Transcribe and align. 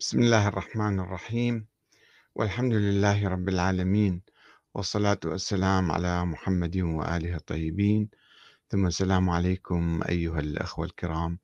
بسم 0.00 0.18
الله 0.18 0.48
الرحمن 0.48 1.00
الرحيم. 1.00 1.66
والحمد 2.34 2.72
لله 2.72 3.28
رب 3.28 3.48
العالمين 3.48 4.22
والصلاة 4.74 5.18
والسلام 5.24 5.92
على 5.92 6.24
محمد 6.24 6.76
وآله 6.76 7.36
الطيبين. 7.36 8.08
ثم 8.68 8.86
السلام 8.86 9.30
عليكم 9.30 10.00
أيها 10.08 10.40
الأخوة 10.40 10.84
الكرام 10.84 11.38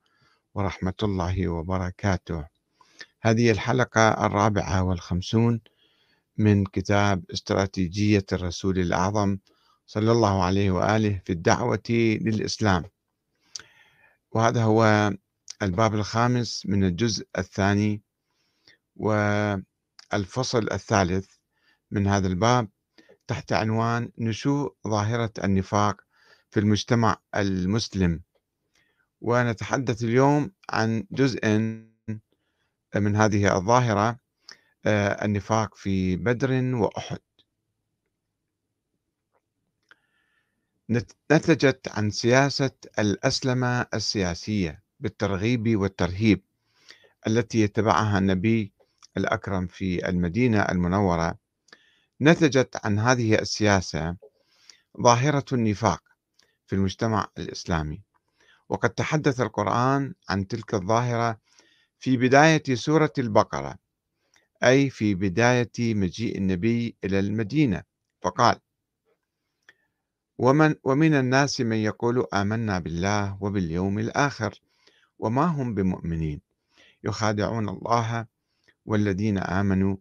ورحمة 0.55 0.95
الله 1.03 1.49
وبركاته. 1.49 2.47
هذه 3.21 3.51
الحلقة 3.51 4.27
الرابعة 4.27 4.83
والخمسون 4.83 5.61
من 6.37 6.65
كتاب 6.65 7.25
استراتيجية 7.33 8.27
الرسول 8.33 8.79
الأعظم 8.79 9.39
صلى 9.87 10.13
الله 10.13 10.45
عليه 10.45 10.71
وآله 10.71 11.21
في 11.25 11.33
الدعوة 11.33 11.89
للإسلام. 12.21 12.85
وهذا 14.33 14.63
هو 14.63 15.13
الباب 15.63 15.95
الخامس 15.95 16.67
من 16.67 16.85
الجزء 16.85 17.27
الثاني 17.39 18.06
والفصل 18.97 20.69
الثالث 20.73 21.27
من 21.91 22.07
هذا 22.07 22.27
الباب 22.27 22.69
تحت 23.27 23.53
عنوان 23.53 24.11
نشوء 24.19 24.75
ظاهرة 24.89 25.33
النفاق 25.45 26.01
في 26.51 26.61
المجتمع 26.61 27.17
المسلم. 27.35 28.23
ونتحدث 29.21 30.03
اليوم 30.03 30.53
عن 30.71 31.07
جزء 31.11 31.49
من 32.95 33.17
هذه 33.17 33.57
الظاهرة 33.57 34.19
آه، 34.87 35.25
النفاق 35.25 35.75
في 35.75 36.17
بدر 36.17 36.75
وأحد. 36.75 37.19
نتجت 41.31 41.89
عن 41.89 42.11
سياسة 42.11 42.71
الأسلمة 42.99 43.87
السياسية 43.95 44.83
بالترغيب 45.01 45.77
والترهيب 45.77 46.43
التي 47.27 47.61
يتبعها 47.61 48.19
النبي 48.19 48.73
الأكرم 49.17 49.67
في 49.67 50.09
المدينة 50.09 50.61
المنورة 50.63 51.39
نتجت 52.21 52.81
عن 52.85 52.99
هذه 52.99 53.35
السياسة 53.35 54.17
ظاهرة 55.03 55.45
النفاق 55.53 56.03
في 56.67 56.75
المجتمع 56.77 57.29
الإسلامي. 57.39 58.03
وقد 58.69 58.91
تحدث 58.91 59.41
القرآن 59.41 60.15
عن 60.29 60.47
تلك 60.47 60.75
الظاهرة 60.75 61.39
في 61.99 62.17
بداية 62.17 62.63
سورة 62.75 63.13
البقرة 63.19 63.77
أي 64.65 64.91
في 64.91 65.15
بداية 65.15 65.95
مجيء 65.95 66.39
النبي 66.39 66.97
إلى 67.05 67.19
المدينة 67.19 67.83
فقال 68.23 68.61
ومن 70.39 70.75
ومن 70.85 71.15
الناس 71.15 71.61
من 71.61 71.77
يقول 71.77 72.27
آمنا 72.35 72.79
بالله 72.79 73.39
وباليوم 73.41 73.99
الآخر 73.99 74.61
وما 75.19 75.45
هم 75.45 75.75
بمؤمنين 75.75 76.41
يخادعون 77.05 77.69
الله 77.69 78.27
والذين 78.87 79.39
آمنوا 79.39 79.97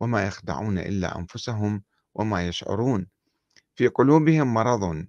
وما 0.00 0.26
يخدعون 0.26 0.78
إلا 0.78 1.18
أنفسهم 1.18 1.82
وما 2.14 2.48
يشعرون. 2.48 3.06
في 3.74 3.88
قلوبهم 3.88 4.54
مرض. 4.54 5.06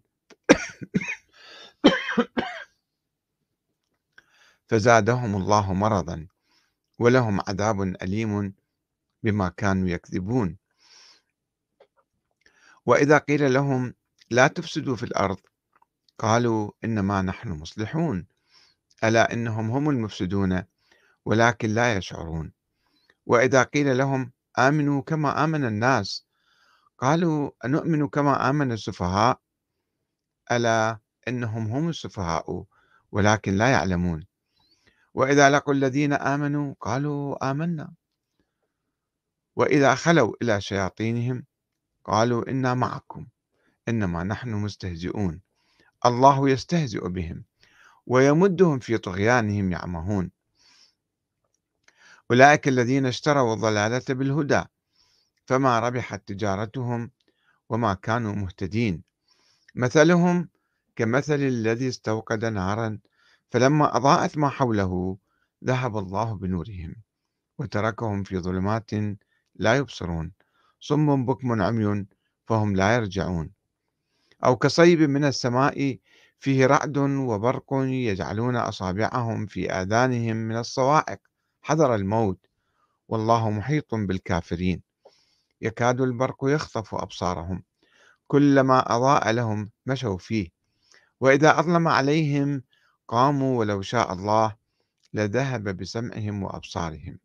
فزادهم 4.70 5.36
الله 5.36 5.74
مرضا 5.74 6.28
ولهم 7.00 7.40
عذاب 7.48 7.82
أليم 7.82 8.54
بما 9.24 9.50
كانوا 9.50 9.90
يكذبون. 9.90 10.58
وإذا 12.86 13.18
قيل 13.18 13.54
لهم 13.54 13.94
لا 14.30 14.48
تفسدوا 14.48 14.96
في 14.96 15.04
الأرض 15.04 15.38
قالوا 16.18 16.72
إنما 16.84 17.22
نحن 17.22 17.50
مصلحون. 17.50 18.28
ألا 19.04 19.34
إنهم 19.34 19.72
هم 19.72 19.90
المفسدون 19.90 20.64
ولكن 21.26 21.70
لا 21.70 21.98
يشعرون. 21.98 22.61
وإذا 23.26 23.64
قيل 23.64 23.98
لهم 23.98 24.32
آمنوا 24.60 25.02
كما 25.02 25.44
آمن 25.44 25.66
الناس 25.66 26.26
قالوا 26.98 27.52
أنؤمن 27.66 28.08
كما 28.08 28.50
آمن 28.50 28.72
السفهاء؟ 28.72 29.40
ألا 30.52 31.00
إنهم 31.28 31.68
هم 31.68 31.90
السفهاء 31.90 32.66
ولكن 33.12 33.58
لا 33.58 33.70
يعلمون. 33.72 34.28
وإذا 35.14 35.50
لقوا 35.50 35.74
الذين 35.74 36.14
آمنوا 36.14 36.76
قالوا 36.80 37.52
آمنا. 37.52 37.94
وإذا 39.56 39.96
خلوا 39.96 40.34
إلى 40.42 40.62
شياطينهم 40.62 41.46
قالوا 42.04 42.50
إنا 42.50 42.74
معكم 42.74 43.28
إنما 43.88 44.24
نحن 44.24 44.50
مستهزئون. 44.50 45.42
الله 46.06 46.50
يستهزئ 46.50 47.10
بهم 47.10 47.44
ويمدهم 48.08 48.80
في 48.80 48.98
طغيانهم 48.98 49.72
يعمهون. 49.72 50.32
أولئك 52.32 52.68
الذين 52.68 53.06
اشتروا 53.06 53.54
الضلالة 53.54 54.04
بالهدى 54.10 54.64
فما 55.46 55.80
ربحت 55.80 56.28
تجارتهم 56.28 57.12
وما 57.70 57.94
كانوا 57.94 58.36
مهتدين. 58.36 59.04
مثلهم 59.76 60.50
كمثل 60.96 61.36
الذي 61.36 61.88
استوقد 61.88 62.46
نارا 62.46 63.00
فلما 63.50 63.98
أضاءت 63.98 64.38
ما 64.38 64.50
حوله 64.50 65.18
ذهب 65.64 65.98
الله 65.98 66.34
بنورهم 66.34 66.96
وتركهم 67.58 68.24
في 68.24 68.40
ظلمات 68.40 68.92
لا 69.56 69.76
يبصرون. 69.76 70.32
صم 70.80 71.26
بكم 71.26 71.62
عمي 71.62 72.06
فهم 72.48 72.76
لا 72.76 72.96
يرجعون. 72.96 73.52
أو 74.46 74.56
كصيب 74.56 75.02
من 75.02 75.26
السماء 75.26 75.98
فيه 76.40 76.66
رعد 76.66 76.98
وبرق 76.98 77.74
يجعلون 77.84 78.56
أصابعهم 78.56 79.46
في 79.46 79.72
آذانهم 79.72 80.36
من 80.38 80.58
الصواعق. 80.58 81.31
حذر 81.62 81.96
الموت 81.96 82.46
والله 83.08 83.50
محيط 83.50 83.96
بالكافرين. 83.96 84.82
يكاد 85.62 86.02
البرق 86.02 86.38
يخطف 86.44 86.96
أبصارهم. 86.96 87.64
كلما 88.28 88.96
أضاء 88.96 89.32
لهم 89.32 89.72
مشوا 89.86 90.18
فيه. 90.18 90.50
وإذا 91.20 91.60
أظلم 91.60 91.88
عليهم 91.88 92.64
قاموا 93.08 93.60
ولو 93.60 93.82
شاء 93.82 94.14
الله 94.14 94.56
لذهب 95.14 95.78
بسمعهم 95.78 96.44
وأبصارهم. 96.44 97.20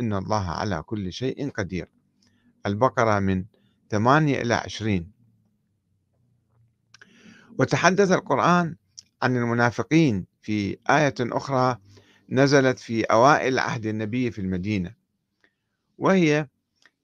إن 0.00 0.12
الله 0.14 0.50
على 0.50 0.82
كل 0.82 1.12
شيء 1.12 1.50
قدير. 1.50 1.88
البقرة 2.66 3.18
من 3.18 3.44
8 3.90 4.42
إلى 4.42 4.54
20 4.54 5.12
وتحدث 7.58 8.12
القرآن 8.12 8.76
عن 9.22 9.36
المنافقين 9.36 10.26
في 10.42 10.78
آية 10.90 11.14
أخرى 11.20 11.76
نزلت 12.28 12.78
في 12.78 13.04
أوائل 13.04 13.58
عهد 13.58 13.86
النبي 13.86 14.30
في 14.30 14.40
المدينة 14.40 14.94
وهي 15.98 16.48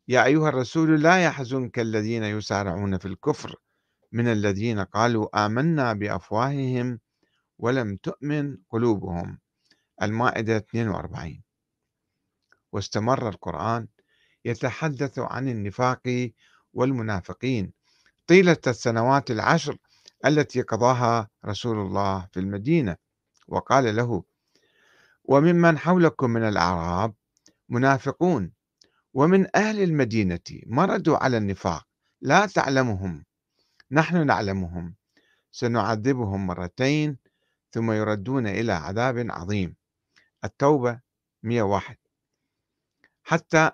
يا 0.09 0.25
أيها 0.25 0.49
الرسول 0.49 1.03
لا 1.03 1.25
يحزنك 1.25 1.79
الذين 1.79 2.25
يسارعون 2.25 2.99
في 2.99 3.07
الكفر 3.07 3.55
من 4.13 4.29
الذين 4.29 4.81
قالوا 4.81 5.47
آمنا 5.47 5.93
بأفواههم 5.93 7.01
ولم 7.59 7.97
تؤمن 7.97 8.57
قلوبهم. 8.71 9.39
المائدة 10.03 10.57
42 10.57 11.43
واستمر 12.73 13.29
القرآن 13.29 13.89
يتحدث 14.45 15.19
عن 15.19 15.49
النفاق 15.49 16.31
والمنافقين 16.73 17.73
طيلة 18.27 18.57
السنوات 18.67 19.31
العشر 19.31 19.77
التي 20.27 20.63
قضاها 20.63 21.29
رسول 21.45 21.79
الله 21.79 22.29
في 22.33 22.41
المدينة 22.41 22.97
وقال 23.49 23.97
له 23.97 24.25
وممن 25.31 25.79
حولكم 25.79 26.31
من 26.31 26.43
الأعراب 26.43 27.15
منافقون. 27.69 28.53
ومن 29.15 29.57
أهل 29.57 29.83
المدينة 29.83 30.41
مردوا 30.67 31.17
على 31.17 31.37
النفاق 31.37 31.89
لا 32.21 32.47
تعلمهم. 32.47 33.25
نحن 33.91 34.27
نعلمهم. 34.27 34.97
سنعذبهم 35.51 36.47
مرتين 36.47 37.19
ثم 37.71 37.93
يردون 37.93 38.47
إلى 38.47 38.73
عذاب 38.73 39.27
عظيم. 39.31 39.77
التوبة 40.45 41.01
101 41.43 41.97
حتى 43.23 43.71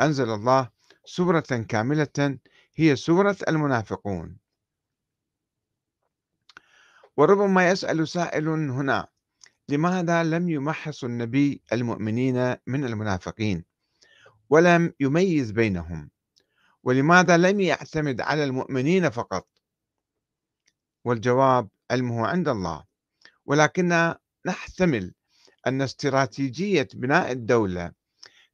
أنزل 0.00 0.30
الله 0.30 0.70
سورة 1.04 1.66
كاملة 1.68 2.38
هي 2.74 2.96
سورة 2.96 3.36
المنافقون. 3.48 4.38
وربما 7.16 7.70
يسأل 7.70 8.08
سائل 8.08 8.48
هنا 8.48 9.08
لماذا 9.70 10.24
لم 10.24 10.48
يمحص 10.48 11.04
النبي 11.04 11.62
المؤمنين 11.72 12.56
من 12.66 12.84
المنافقين 12.84 13.64
ولم 14.50 14.92
يميز 15.00 15.50
بينهم؟ 15.50 16.10
ولماذا 16.82 17.36
لم 17.36 17.60
يعتمد 17.60 18.20
على 18.20 18.44
المؤمنين 18.44 19.10
فقط؟ 19.10 19.48
والجواب 21.04 21.68
علمه 21.90 22.26
عند 22.26 22.48
الله. 22.48 22.84
ولكن 23.46 24.14
نحتمل 24.46 25.14
أن 25.66 25.82
استراتيجية 25.82 26.88
بناء 26.94 27.32
الدولة 27.32 27.92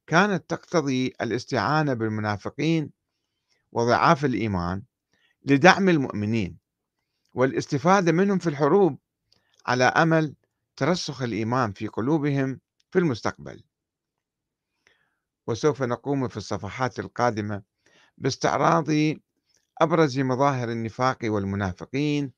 كانت 0.07 0.49
تقتضي 0.49 1.13
الاستعانة 1.21 1.93
بالمنافقين 1.93 2.91
وضعاف 3.71 4.25
الإيمان 4.25 4.83
لدعم 5.45 5.89
المؤمنين 5.89 6.57
والاستفادة 7.33 8.11
منهم 8.11 8.37
في 8.37 8.47
الحروب 8.49 8.97
على 9.65 9.83
أمل 9.83 10.35
ترسخ 10.75 11.21
الإيمان 11.21 11.71
في 11.71 11.87
قلوبهم 11.87 12.59
في 12.91 12.99
المستقبل. 12.99 13.63
وسوف 15.47 15.83
نقوم 15.83 16.27
في 16.27 16.37
الصفحات 16.37 16.99
القادمة 16.99 17.63
باستعراض 18.17 18.85
أبرز 19.81 20.19
مظاهر 20.19 20.71
النفاق 20.71 21.17
والمنافقين 21.23 22.31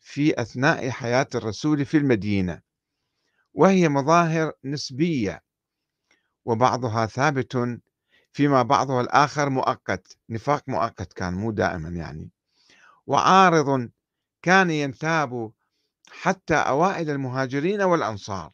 في 0.00 0.42
أثناء 0.42 0.90
حياة 0.90 1.26
الرسول 1.34 1.84
في 1.84 1.96
المدينة 1.96 2.62
وهي 3.54 3.88
مظاهر 3.88 4.52
نسبية 4.64 5.42
وبعضها 6.44 7.06
ثابت 7.06 7.80
فيما 8.32 8.62
بعضها 8.62 9.00
الآخر 9.00 9.50
مؤقت 9.50 10.16
نفاق 10.28 10.68
مؤقت 10.68 11.12
كان 11.12 11.34
مو 11.34 11.50
دائما 11.50 11.88
يعني 11.88 12.30
وعارض 13.06 13.90
كان 14.42 14.70
ينتاب 14.70 15.52
حتى 16.20 16.54
أوائل 16.54 17.10
المهاجرين 17.10 17.82
والأنصار. 17.82 18.52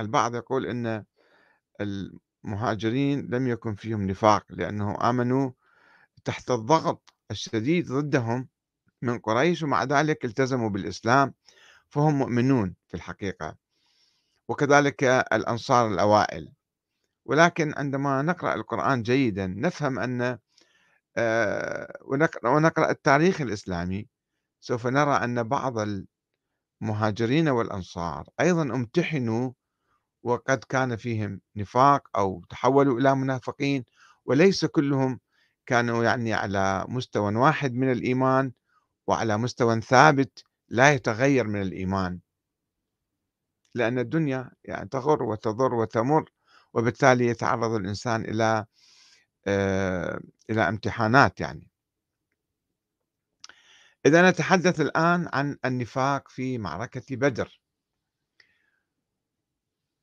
البعض 0.00 0.34
يقول 0.34 0.66
أن 0.66 1.04
المهاجرين 1.80 3.28
لم 3.30 3.48
يكن 3.48 3.74
فيهم 3.74 4.02
نفاق 4.02 4.44
لأنهم 4.50 5.00
آمنوا 5.00 5.50
تحت 6.24 6.50
الضغط 6.50 7.14
الشديد 7.30 7.92
ضدهم 7.92 8.48
من 9.02 9.18
قريش 9.18 9.62
ومع 9.62 9.84
ذلك 9.84 10.24
التزموا 10.24 10.68
بالإسلام 10.68 11.34
فهم 11.88 12.18
مؤمنون 12.18 12.74
في 12.88 12.94
الحقيقة. 12.94 13.56
وكذلك 14.48 15.04
الأنصار 15.04 15.88
الأوائل. 15.88 16.52
ولكن 17.24 17.74
عندما 17.76 18.22
نقرأ 18.22 18.54
القرآن 18.54 19.02
جيدا 19.02 19.46
نفهم 19.46 19.98
أن 19.98 20.38
آه، 21.16 21.98
ونقرأ 22.44 22.90
التاريخ 22.90 23.40
الإسلامي 23.40 24.08
سوف 24.60 24.86
نرى 24.86 25.12
أن 25.12 25.42
بعض 25.42 25.74
المهاجرين 26.82 27.48
والأنصار 27.48 28.28
أيضا 28.40 28.62
امتحنوا 28.62 29.52
وقد 30.22 30.64
كان 30.64 30.96
فيهم 30.96 31.40
نفاق 31.56 32.08
أو 32.18 32.44
تحولوا 32.50 33.00
إلى 33.00 33.14
منافقين 33.14 33.84
وليس 34.24 34.64
كلهم 34.64 35.20
كانوا 35.66 36.04
يعني 36.04 36.34
على 36.34 36.84
مستوى 36.88 37.34
واحد 37.36 37.74
من 37.74 37.92
الإيمان 37.92 38.52
وعلى 39.06 39.38
مستوى 39.38 39.80
ثابت 39.80 40.44
لا 40.68 40.92
يتغير 40.94 41.46
من 41.46 41.62
الإيمان. 41.62 42.20
لأن 43.74 43.98
الدنيا 43.98 44.50
يعني 44.64 44.88
تغر 44.88 45.22
وتضر 45.22 45.74
وتمر 45.74 46.30
وبالتالي 46.74 47.26
يتعرض 47.26 47.72
الإنسان 47.72 48.24
إلى 48.24 48.66
آه، 49.46 50.20
إلى 50.50 50.68
امتحانات 50.68 51.40
يعني. 51.40 51.67
إذا 54.06 54.30
نتحدث 54.30 54.80
الآن 54.80 55.28
عن 55.32 55.58
النفاق 55.64 56.28
في 56.28 56.58
معركة 56.58 57.16
بدر. 57.16 57.60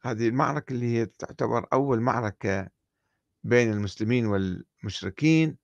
هذه 0.01 0.27
المعركة 0.27 0.73
اللي 0.73 0.97
هي 0.97 1.05
تعتبر 1.05 1.67
أول 1.73 2.01
معركة 2.01 2.69
بين 3.43 3.71
المسلمين 3.71 4.25
والمشركين 4.25 5.57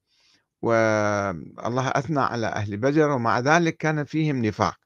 والله 0.62 1.88
أثنى 1.88 2.19
على 2.19 2.48
أهل 2.48 2.78
بدر 2.78 3.10
ومع 3.10 3.39
ذلك 3.39 3.78
كان 3.78 4.04
فيهم 4.04 4.45
نفاق. 4.45 4.80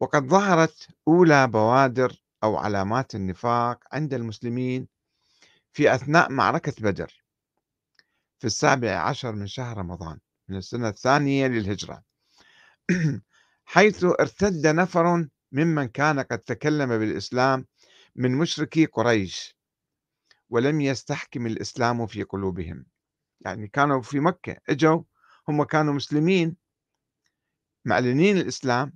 وقد 0.00 0.26
ظهرت 0.26 0.88
أولى 1.08 1.46
بوادر 1.46 2.22
أو 2.44 2.56
علامات 2.56 3.14
النفاق 3.14 3.84
عند 3.92 4.14
المسلمين 4.14 4.88
في 5.72 5.94
أثناء 5.94 6.32
معركة 6.32 6.72
بدر 6.78 7.24
في 8.38 8.46
السابع 8.46 8.90
عشر 8.90 9.32
من 9.32 9.46
شهر 9.46 9.78
رمضان 9.78 10.18
من 10.48 10.56
السنة 10.56 10.88
الثانية 10.88 11.46
للهجرة. 11.46 12.02
حيث 13.64 14.04
ارتد 14.04 14.66
نفر 14.66 15.28
ممن 15.52 15.84
كان 15.88 16.20
قد 16.20 16.38
تكلم 16.38 16.98
بالإسلام 16.98 17.66
من 18.16 18.34
مشركي 18.34 18.86
قريش 18.86 19.56
ولم 20.50 20.80
يستحكم 20.80 21.46
الإسلام 21.46 22.06
في 22.06 22.22
قلوبهم. 22.22 22.86
يعني 23.40 23.68
كانوا 23.68 24.02
في 24.02 24.20
مكة 24.20 24.56
إجوا 24.68 25.02
هم 25.48 25.62
كانوا 25.64 25.94
مسلمين 25.94 26.56
معلنين 27.84 28.36
الإسلام 28.38 28.92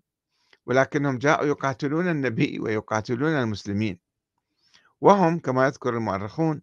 ولكنهم 0.66 1.18
جاءوا 1.18 1.46
يقاتلون 1.46 2.08
النبي 2.08 2.60
ويقاتلون 2.60 3.30
المسلمين. 3.32 3.98
وهم 5.00 5.38
كما 5.38 5.66
يذكر 5.66 5.96
المؤرخون 5.96 6.62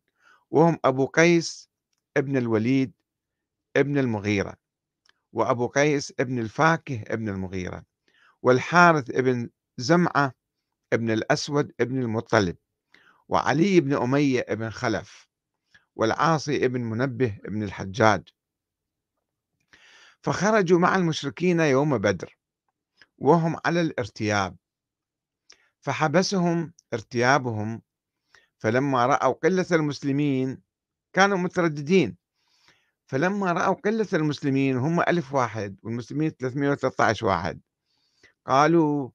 وهم 0.52 0.80
أبو 0.86 1.06
قيس 1.06 1.70
ابن 2.18 2.38
الوليد 2.38 2.94
ابن 3.78 3.98
المغيرة. 3.98 4.67
وأبو 5.34 5.68
قيس 5.68 6.14
ابن 6.20 6.40
الفاكه 6.40 7.04
ابن 7.08 7.30
المغيرة 7.30 7.84
والحارث 8.42 9.10
ابن 9.10 9.50
زمعة 9.78 10.34
ابن 10.94 11.12
الأسود 11.12 11.74
ابن 11.80 12.02
المطلب 12.02 12.58
وعلي 13.30 13.80
بن 13.80 13.94
أمية 13.94 14.46
ابن 14.50 14.70
خلف 14.70 15.28
والعاصي 15.96 16.66
ابن 16.66 16.82
منبه 16.82 17.40
ابن 17.46 17.64
الحجاج. 17.64 18.30
فخرجوا 20.22 20.80
مع 20.80 20.96
المشركين 20.96 21.60
يوم 21.60 21.98
بدر 21.98 22.38
وهم 23.18 23.56
على 23.66 23.82
الارتياب. 23.82 24.58
فحبسهم 25.80 26.74
ارتيابهم 26.94 27.82
فلما 28.58 29.06
رأوا 29.06 29.34
قلة 29.34 29.66
المسلمين 29.72 30.62
كانوا 31.14 31.38
مترددين. 31.38 32.18
فلما 33.08 33.52
رأوا 33.52 33.74
قلة 33.74 34.08
المسلمين 34.14 34.78
هم 34.78 35.02
ألف 35.02 35.34
واحد 35.34 35.78
والمسلمين 35.84 36.30
313 36.30 37.26
واحد. 37.26 37.62
قالوا 38.48 39.10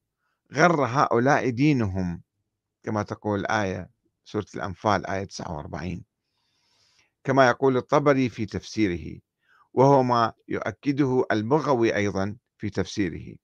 غر 0.53 0.85
هؤلاء 0.85 1.49
دينهم 1.49 2.21
كما 2.83 3.03
تقول 3.03 3.39
الآية 3.39 3.89
سورة 4.25 4.45
الأنفال 4.55 5.07
آية 5.07 5.23
49 5.23 6.03
كما 7.23 7.47
يقول 7.47 7.77
الطبري 7.77 8.29
في 8.29 8.45
تفسيره 8.45 9.19
وهو 9.73 10.03
ما 10.03 10.33
يؤكده 10.47 11.25
البغوي 11.31 11.95
أيضا 11.95 12.35
في 12.57 12.69
تفسيره 12.69 13.35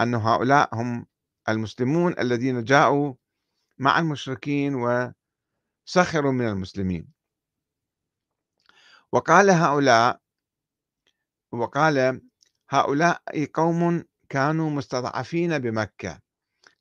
أن 0.00 0.14
هؤلاء 0.14 0.74
هم 0.74 1.06
المسلمون 1.48 2.14
الذين 2.18 2.64
جاءوا 2.64 3.14
مع 3.78 3.98
المشركين 3.98 4.74
وسخروا 4.74 6.32
من 6.32 6.48
المسلمين. 6.48 7.17
وقال 9.12 9.50
هؤلاء 9.50 10.20
وقال 11.52 12.20
هؤلاء 12.70 13.44
قوم 13.54 14.04
كانوا 14.28 14.70
مستضعفين 14.70 15.58
بمكة. 15.58 16.20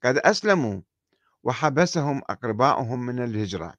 قد 0.04 0.18
أسلموا 0.18 0.82
وحبسهم 1.44 2.22
أقرباؤهم 2.30 3.06
من 3.06 3.24
الهجرة. 3.24 3.74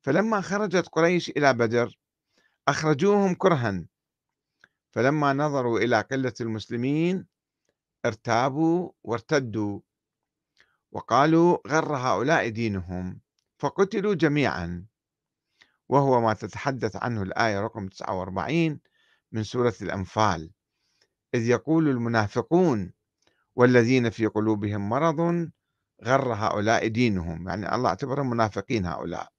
فلما 0.00 0.40
خرجت 0.40 0.88
قريش 0.88 1.30
إلى 1.30 1.52
بدر 1.52 1.98
أخرجوهم 2.68 3.34
كرها. 3.34 3.84
فلما 4.90 5.32
نظروا 5.32 5.78
إلى 5.78 6.00
قلة 6.00 6.34
المسلمين 6.40 7.26
ارتابوا 8.06 8.90
وارتدوا. 9.02 9.80
وقالوا 10.92 11.58
غر 11.68 11.96
هؤلاء 11.96 12.48
دينهم 12.48 13.20
فقتلوا 13.58 14.14
جميعا. 14.14 14.86
وهو 15.90 16.20
ما 16.20 16.34
تتحدث 16.34 16.96
عنه 16.96 17.22
الآية 17.22 17.60
رقم 17.60 17.88
49 17.88 18.80
من 19.32 19.42
سورة 19.42 19.74
الأنفال. 19.82 20.50
إذ 21.34 21.48
يقول 21.48 21.88
المنافقون 21.88 22.92
والذين 23.56 24.10
في 24.10 24.26
قلوبهم 24.26 24.88
مرض 24.88 25.50
غر 26.04 26.34
هؤلاء 26.34 26.86
دينهم 26.88 27.48
يعني 27.48 27.74
الله 27.74 27.88
اعتبرهم 27.88 28.30
منافقين 28.30 28.86
هؤلاء. 28.86 29.32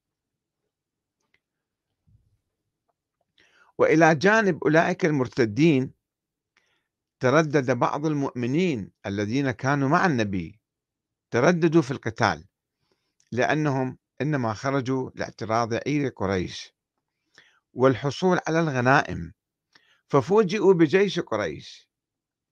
وإلى 3.78 4.16
جانب 4.16 4.64
أولئك 4.64 5.06
المرتدين 5.06 5.94
تردد 7.20 7.72
بعض 7.72 8.06
المؤمنين 8.06 8.92
الذين 9.06 9.52
كانوا 9.52 9.90
مع 9.90 10.06
النبي 10.06 10.60
ترددوا 11.32 11.82
في 11.82 11.92
القتال 11.92 12.48
لأنهم 13.32 13.98
إنما 14.22 14.54
خرجوا 14.54 15.10
لاعتراض 15.16 15.74
عير 15.74 16.08
قريش. 16.08 16.74
والحصول 17.74 18.40
على 18.48 18.60
الغنائم 18.60 19.34
ففوجئوا 20.08 20.74
بجيش 20.74 21.20
قريش. 21.20 21.90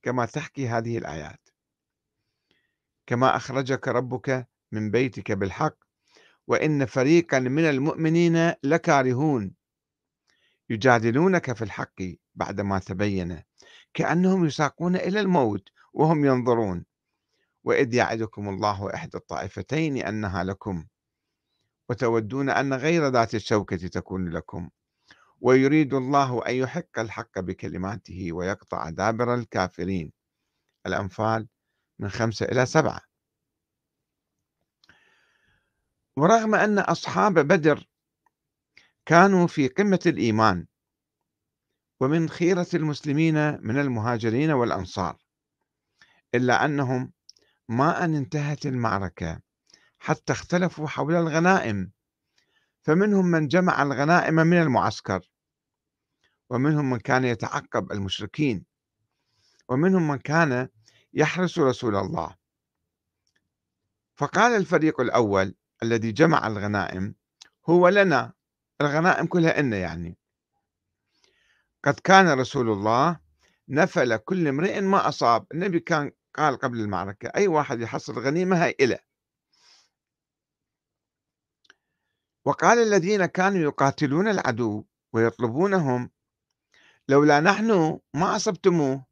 كما 0.01 0.25
تحكي 0.25 0.67
هذه 0.67 0.97
الآيات. 0.97 1.49
كما 3.07 3.35
أخرجك 3.35 3.87
ربك 3.87 4.47
من 4.71 4.91
بيتك 4.91 5.31
بالحق 5.31 5.77
وإن 6.47 6.85
فريقا 6.85 7.39
من 7.39 7.63
المؤمنين 7.63 8.53
لكارهون. 8.63 9.55
يجادلونك 10.69 11.53
في 11.53 11.61
الحق 11.61 12.01
بعدما 12.35 12.79
تبين 12.79 13.43
كأنهم 13.93 14.45
يساقون 14.45 14.95
إلى 14.95 15.19
الموت 15.19 15.69
وهم 15.93 16.25
ينظرون. 16.25 16.85
وإذ 17.63 17.93
يعدكم 17.93 18.49
الله 18.49 18.93
إحدى 18.93 19.17
الطائفتين 19.17 19.97
أنها 19.97 20.43
لكم. 20.43 20.85
وتودون 21.89 22.49
أن 22.49 22.73
غير 22.73 23.07
ذات 23.07 23.35
الشوكة 23.35 23.87
تكون 23.87 24.29
لكم. 24.29 24.69
ويريد 25.41 25.93
الله 25.93 26.47
أن 26.47 26.55
يحق 26.55 26.99
الحق 26.99 27.39
بكلماته 27.39 28.33
ويقطع 28.33 28.89
دابر 28.89 29.33
الكافرين. 29.33 30.13
الأنفال 30.85 31.47
من 31.99 32.09
خمسة 32.09 32.45
إلى 32.45 32.65
سبعة. 32.65 33.01
ورغم 36.17 36.55
أن 36.55 36.79
أصحاب 36.79 37.39
بدر 37.39 37.89
كانوا 39.05 39.47
في 39.47 39.67
قمة 39.67 39.99
الإيمان 40.05 40.65
ومن 41.99 42.29
خيرة 42.29 42.67
المسلمين 42.73 43.35
من 43.61 43.77
المهاجرين 43.79 44.51
والأنصار 44.51 45.17
إلا 46.35 46.65
أنهم 46.65 47.11
ما 47.69 48.05
أن 48.05 48.15
انتهت 48.15 48.65
المعركة 48.65 49.41
حتى 49.99 50.33
اختلفوا 50.33 50.87
حول 50.87 51.15
الغنائم. 51.15 51.91
فمنهم 52.81 53.25
من 53.25 53.47
جمع 53.47 53.81
الغنائم 53.81 54.33
من 54.33 54.61
المعسكر 54.61 55.29
ومنهم 56.49 56.89
من 56.89 56.99
كان 56.99 57.25
يتعقب 57.25 57.91
المشركين 57.91 58.65
ومنهم 59.69 60.07
من 60.07 60.17
كان 60.17 60.69
يحرس 61.13 61.59
رسول 61.59 61.95
الله. 61.95 62.35
فقال 64.15 64.55
الفريق 64.55 65.01
الأول 65.01 65.55
الذي 65.83 66.11
جمع 66.11 66.47
الغنائم 66.47 67.15
هو 67.69 67.87
لنا 67.89 68.33
الغنائم 68.81 69.25
كلها 69.25 69.59
إن 69.59 69.73
يعني. 69.73 70.17
قد 71.83 71.99
كان 71.99 72.39
رسول 72.39 72.69
الله 72.69 73.19
نفل 73.69 74.17
كل 74.17 74.47
امرئ 74.47 74.81
ما 74.81 75.07
أصاب. 75.07 75.45
النبي 75.53 75.79
كان 75.79 76.11
قال 76.35 76.57
قبل 76.57 76.79
المعركة 76.79 77.27
أي 77.35 77.47
واحد 77.47 77.81
يحصل 77.81 78.19
غنيمة 78.19 78.63
هاي 78.63 78.75
إله. 78.79 79.08
وقال 82.49 82.77
الذين 82.77 83.25
كانوا 83.25 83.59
يقاتلون 83.59 84.27
العدو 84.27 84.85
ويطلبونهم 85.13 86.09
لولا 87.09 87.39
نحن 87.39 87.99
ما 88.13 88.35
أصبتموه 88.35 89.05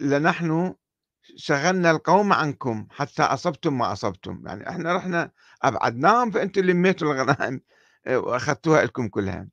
لنحن 0.00 0.74
شغلنا 1.36 1.90
القوم 1.90 2.32
عنكم 2.32 2.86
حتى 2.90 3.22
أصبتم 3.22 3.78
ما 3.78 3.92
أصبتم. 3.92 4.42
يعني 4.46 4.68
إحنا 4.68 4.96
رحنا 4.96 5.30
أبعدناهم 5.62 6.30
فأنتم 6.30 6.60
لميتوا 6.60 7.12
الغنائم 7.12 7.60
آه، 8.06 8.18
وأخذتوها 8.18 8.84
لكم 8.84 9.08
كلها. 9.08 9.48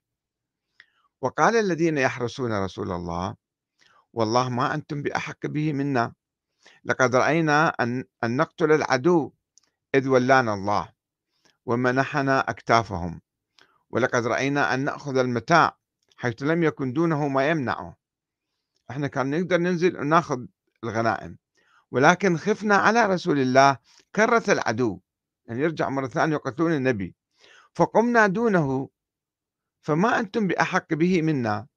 وقال 1.21 1.55
الذين 1.55 1.97
يحرسون 1.97 2.63
رسول 2.63 2.91
الله 2.91 3.35
والله 4.13 4.49
ما 4.49 4.73
أنتم 4.73 5.01
بأحق 5.01 5.47
به 5.47 5.73
منا. 5.73 6.13
لقد 6.85 7.15
رأينا 7.15 7.67
أن, 7.67 8.03
أن 8.23 8.37
نقتل 8.37 8.71
العدو 8.71 9.33
إذ 9.95 10.07
ولانا 10.07 10.53
الله. 10.53 10.92
ومنحنا 11.65 12.39
أكتافهم. 12.39 13.21
ولقد 13.89 14.27
رأينا 14.27 14.73
أن 14.73 14.79
نأخذ 14.79 15.17
المتاع 15.17 15.77
حيث 16.17 16.43
لم 16.43 16.63
يكن 16.63 16.93
دونه 16.93 17.27
ما 17.27 17.49
يمنعه. 17.49 17.97
إحنا 18.91 19.07
كان 19.07 19.29
نقدر 19.29 19.57
ننزل 19.57 19.97
ونأخذ 19.97 20.45
الغنائم. 20.83 21.37
ولكن 21.91 22.37
خفنا 22.37 22.75
على 22.75 23.05
رسول 23.05 23.39
الله 23.39 23.77
كرة 24.15 24.43
العدو. 24.49 24.99
يعني 25.45 25.61
يرجع 25.61 25.89
مرة 25.89 26.07
ثانية 26.07 26.35
يقتلون 26.35 26.73
النبي. 26.73 27.15
فقمنا 27.73 28.27
دونه. 28.27 28.89
فما 29.81 30.19
أنتم 30.19 30.47
بأحق 30.47 30.93
به 30.93 31.21
منا. 31.21 31.67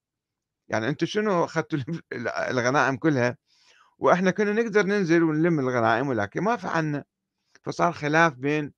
يعني 0.68 0.88
أنتم 0.88 1.06
شنو 1.06 1.44
أخذتوا 1.44 1.78
الغنائم 2.50 2.96
كلها؟ 2.96 3.36
وإحنا 3.98 4.30
كنا 4.30 4.52
نقدر 4.52 4.82
ننزل 4.86 5.22
ونلم 5.22 5.60
الغنائم 5.60 6.08
ولكن 6.08 6.40
ما 6.40 6.56
فعلنا. 6.56 7.04
فصار 7.62 7.92
خلاف 7.92 8.34
بين 8.34 8.72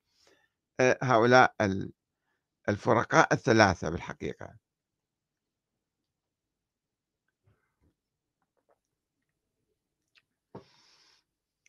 هؤلاء 0.80 1.54
الفرقاء 2.68 3.34
الثلاثة 3.34 3.90
بالحقيقة. 3.90 4.58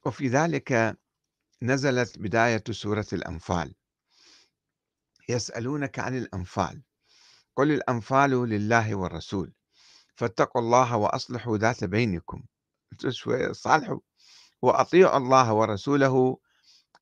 وفي 0.06 0.28
ذلك 0.28 0.98
نزلت 1.62 2.20
بداية 2.20 2.64
سورة 2.72 3.08
الأنفال. 3.14 3.76
يسألونك 5.30 6.00
عن 6.00 6.18
الأنفال. 6.18 6.84
قل 7.56 7.72
الأنفال 7.72 8.30
لله 8.30 8.96
والرسول. 8.96 9.54
فاتقوا 10.16 10.62
الله 10.62 10.98
وأصلحوا 10.98 11.58
ذات 11.58 11.84
بينكم. 11.84 12.44
صالحوا. 13.52 14.00
وأطيعوا 14.62 15.18
الله 15.18 15.54
ورسوله 15.54 16.38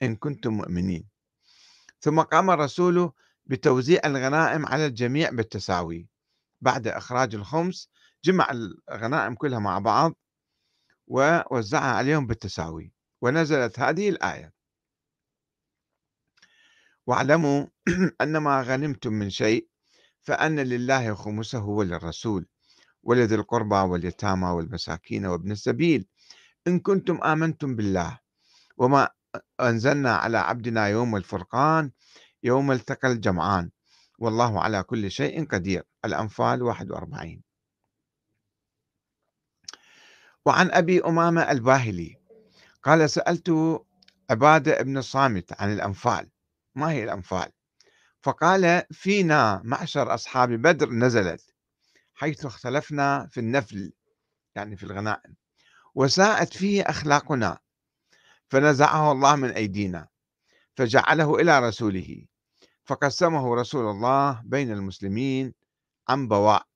إن 0.01 0.15
كنتم 0.15 0.53
مؤمنين. 0.53 1.16
ثم 1.99 2.21
قام 2.21 2.49
الرسول 2.51 3.11
بتوزيع 3.45 4.01
الغنائم 4.05 4.65
على 4.65 4.85
الجميع 4.85 5.29
بالتساوي. 5.29 6.09
بعد 6.61 6.87
إخراج 6.87 7.35
الخمس 7.35 7.89
جمع 8.23 8.51
الغنائم 8.51 9.35
كلها 9.35 9.59
مع 9.59 9.79
بعض 9.79 10.15
ووزعها 11.07 11.95
عليهم 11.95 12.27
بالتساوي 12.27 12.93
ونزلت 13.21 13.79
هذه 13.79 14.09
الآية. 14.09 14.53
واعلموا 17.07 17.65
أن 18.21 18.37
ما 18.37 18.61
غنمتم 18.61 19.13
من 19.13 19.29
شيء 19.29 19.67
فأن 20.21 20.59
لله 20.59 21.13
خمسه 21.13 21.65
وللرسول 21.65 22.45
ولذي 23.03 23.35
القربى 23.35 23.75
واليتامى 23.75 24.47
والمساكين 24.47 25.25
وابن 25.25 25.51
السبيل. 25.51 26.07
إن 26.67 26.79
كنتم 26.79 27.23
آمنتم 27.23 27.75
بالله 27.75 28.19
وما 28.77 29.09
أنزلنا 29.61 30.15
على 30.15 30.37
عبدنا 30.37 30.87
يوم 30.87 31.15
الفرقان 31.15 31.91
يوم 32.43 32.71
التقى 32.71 33.11
الجمعان. 33.11 33.71
والله 34.19 34.61
على 34.61 34.83
كل 34.83 35.11
شيء 35.11 35.45
قدير. 35.45 35.83
الأنفال 36.05 36.61
41 36.61 37.41
وعن 40.45 40.71
أبي 40.71 41.01
أمامة 41.01 41.51
الباهلي 41.51 42.17
قال 42.83 43.09
سألت 43.09 43.81
عبادة 44.29 44.81
بن 44.81 44.97
الصامت 44.97 45.61
عن 45.61 45.73
الأنفال. 45.73 46.29
ما 46.75 46.91
هي 46.91 47.03
الأنفال؟ 47.03 47.51
فقال 48.21 48.83
فينا 48.91 49.61
معشر 49.63 50.13
أصحاب 50.13 50.49
بدر 50.49 50.89
نزلت 50.89 51.53
حيث 52.13 52.45
اختلفنا 52.45 53.27
في 53.31 53.39
النفل 53.39 53.93
يعني 54.55 54.77
في 54.77 54.83
الغنائم. 54.83 55.35
وساءت 55.95 56.53
فيه 56.53 56.81
أخلاقنا. 56.81 57.57
فنزعه 58.49 59.11
الله 59.11 59.35
من 59.35 59.49
أيدينا 59.49 60.07
فجعله 60.77 61.35
إلى 61.35 61.59
رسوله 61.59 62.25
فقسمه 62.85 63.55
رسول 63.55 63.85
الله 63.85 64.41
بين 64.45 64.71
المسلمين 64.71 65.53
عن 66.09 66.27
بواء 66.27 66.67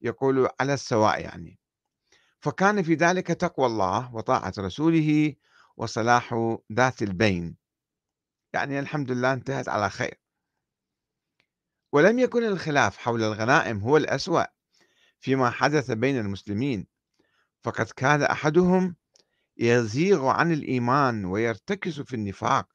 يقول 0.00 0.48
على 0.60 0.74
السواء 0.74 1.20
يعني. 1.20 1.58
فكان 2.40 2.82
في 2.82 2.94
ذلك 2.94 3.26
تقوى 3.26 3.66
الله 3.66 4.14
وطاعة 4.14 4.52
رسوله 4.58 5.34
وصلاح 5.76 6.54
ذات 6.72 7.02
البين. 7.02 7.56
يعني 8.52 8.78
الحمد 8.80 9.10
لله 9.10 9.32
انتهت 9.32 9.68
على 9.68 9.90
خير. 9.90 10.20
ولم 11.92 12.18
يكن 12.18 12.44
الخلاف 12.44 12.96
حول 12.96 13.22
الغنائم 13.22 13.78
هو 13.78 13.96
الأسوأ 13.96 14.44
فيما 15.20 15.50
حدث 15.50 15.90
بين 15.90 16.18
المسلمين 16.18 16.86
فقد 17.62 17.86
كان 17.86 18.22
أحدهم 18.22 18.96
يزيغ 19.58 20.26
عن 20.26 20.52
الإيمان 20.52 21.24
ويرتكز 21.24 22.00
في 22.00 22.14
النفاق 22.16 22.68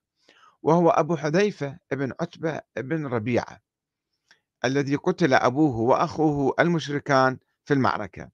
وهو 0.62 0.90
أبو 0.90 1.16
حذيفة 1.16 1.80
ابن 1.92 2.14
عتبة 2.22 2.62
ابن 2.78 3.06
ربيعة 3.08 3.62
الذي 4.66 4.96
قتل 4.96 5.34
أبوه 5.34 5.76
وأخوه 5.76 6.56
المشركان 6.60 7.38
في 7.66 7.74
المعركة. 7.74 8.30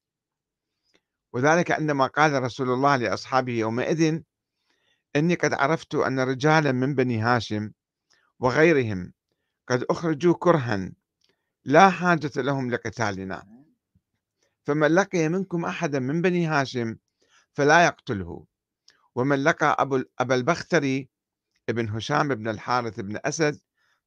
وذلك 1.33 1.71
عندما 1.71 2.07
قال 2.07 2.43
رسول 2.43 2.69
الله 2.69 2.95
لأصحابه 2.95 3.53
يومئذ 3.53 4.21
إني 5.15 5.35
قد 5.35 5.53
عرفت 5.53 5.95
أن 5.95 6.19
رجالا 6.19 6.71
من 6.71 6.95
بني 6.95 7.21
هاشم 7.21 7.71
وغيرهم 8.39 9.13
قد 9.67 9.83
أخرجوا 9.83 10.35
كرها 10.39 10.91
لا 11.65 11.89
حاجة 11.89 12.31
لهم 12.35 12.71
لقتالنا 12.71 13.47
فمن 14.63 14.87
لقي 14.87 15.29
منكم 15.29 15.65
أحدا 15.65 15.99
من 15.99 16.21
بني 16.21 16.47
هاشم 16.47 16.95
فلا 17.57 17.85
يقتله. 17.85 18.45
ومن 19.15 19.43
لقى 19.43 19.75
أبو 19.79 20.03
أبا 20.19 20.35
البختري 20.35 21.09
ابن 21.69 21.89
هشام 21.89 22.27
بن 22.35 22.47
الحارث 22.47 22.99
بن 22.99 23.19
أسد 23.25 23.59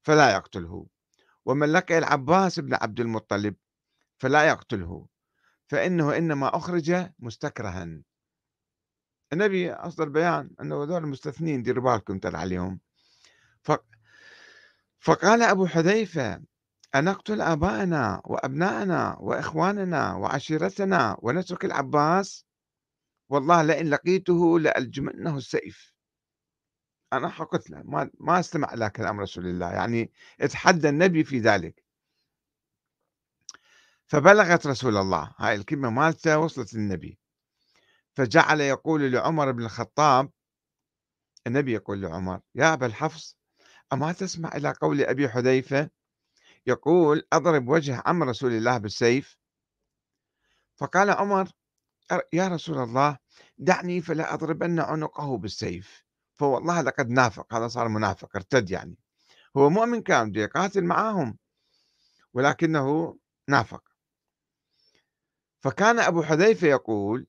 فلا 0.02 0.30
يقتله. 0.30 0.86
ومن 1.44 1.72
لقي 1.72 1.98
العباس 1.98 2.60
بن 2.60 2.74
عبد 2.74 3.00
المطلب 3.00 3.54
فلا 4.18 4.44
يقتله. 4.44 5.06
فإنه 5.66 6.16
إنما 6.16 6.56
أخرج 6.56 7.10
مستكرها. 7.18 8.02
النبي 9.32 9.72
أصدر 9.72 10.08
بيان 10.08 10.50
أنه 10.60 10.82
هذول 10.82 11.04
المستثنين 11.04 11.62
ديروا 11.62 11.84
بالكم 11.84 12.18
ترى 12.18 12.36
عليهم. 12.36 12.80
فقال 15.00 15.42
أبو 15.42 15.66
حذيفة 15.66 16.42
أنقتل 16.94 17.40
آباءنا 17.40 18.22
وأبناءنا 18.24 19.16
وإخواننا 19.20 20.14
وعشيرتنا 20.14 21.16
ونترك 21.22 21.64
العباس 21.64 22.49
والله 23.30 23.62
لئن 23.62 23.90
لقيته 23.90 24.58
لألجمنه 24.58 25.36
السيف. 25.36 25.94
أنا 27.12 27.28
حقتله 27.28 27.82
ما, 27.82 28.10
ما 28.20 28.40
استمع 28.40 28.74
إلى 28.74 28.90
كلام 28.90 29.20
رسول 29.20 29.46
الله 29.46 29.72
يعني 29.72 30.12
اتحدى 30.40 30.88
النبي 30.88 31.24
في 31.24 31.38
ذلك. 31.38 31.84
فبلغت 34.06 34.66
رسول 34.66 34.96
الله 34.96 35.34
هاي 35.38 35.54
الكلمة 35.54 35.90
مالته 35.90 36.38
وصلت 36.38 36.74
للنبي. 36.74 37.18
فجعل 38.14 38.60
يقول 38.60 39.12
لعمر 39.12 39.52
بن 39.52 39.64
الخطاب 39.64 40.30
النبي 41.46 41.72
يقول 41.72 42.02
لعمر 42.02 42.40
يا 42.54 42.72
أبا 42.72 42.86
الحفص 42.86 43.38
أما 43.92 44.12
تسمع 44.12 44.56
إلى 44.56 44.70
قول 44.70 45.00
أبي 45.00 45.28
حذيفة؟ 45.28 45.90
يقول 46.66 47.26
أضرب 47.32 47.68
وجه 47.68 48.02
عم 48.06 48.22
رسول 48.22 48.52
الله 48.52 48.78
بالسيف. 48.78 49.38
فقال 50.76 51.10
عمر 51.10 51.48
يا 52.32 52.48
رسول 52.48 52.78
الله 52.78 53.18
دعني 53.58 54.00
فلا 54.00 54.34
أضربن 54.34 54.80
عنقه 54.80 55.38
بالسيف. 55.38 56.04
فوالله 56.34 56.80
لقد 56.80 57.10
نافق 57.10 57.54
هذا 57.54 57.68
صار 57.68 57.88
منافق 57.88 58.36
ارتد 58.36 58.70
يعني. 58.70 58.96
هو 59.56 59.70
مؤمن 59.70 60.02
كان 60.02 60.34
يقاتل 60.34 60.84
معهم 60.84 61.38
ولكنه 62.34 63.18
نافق. 63.48 63.82
فكان 65.60 65.98
أبو 65.98 66.22
حذيفة 66.22 66.66
يقول 66.66 67.26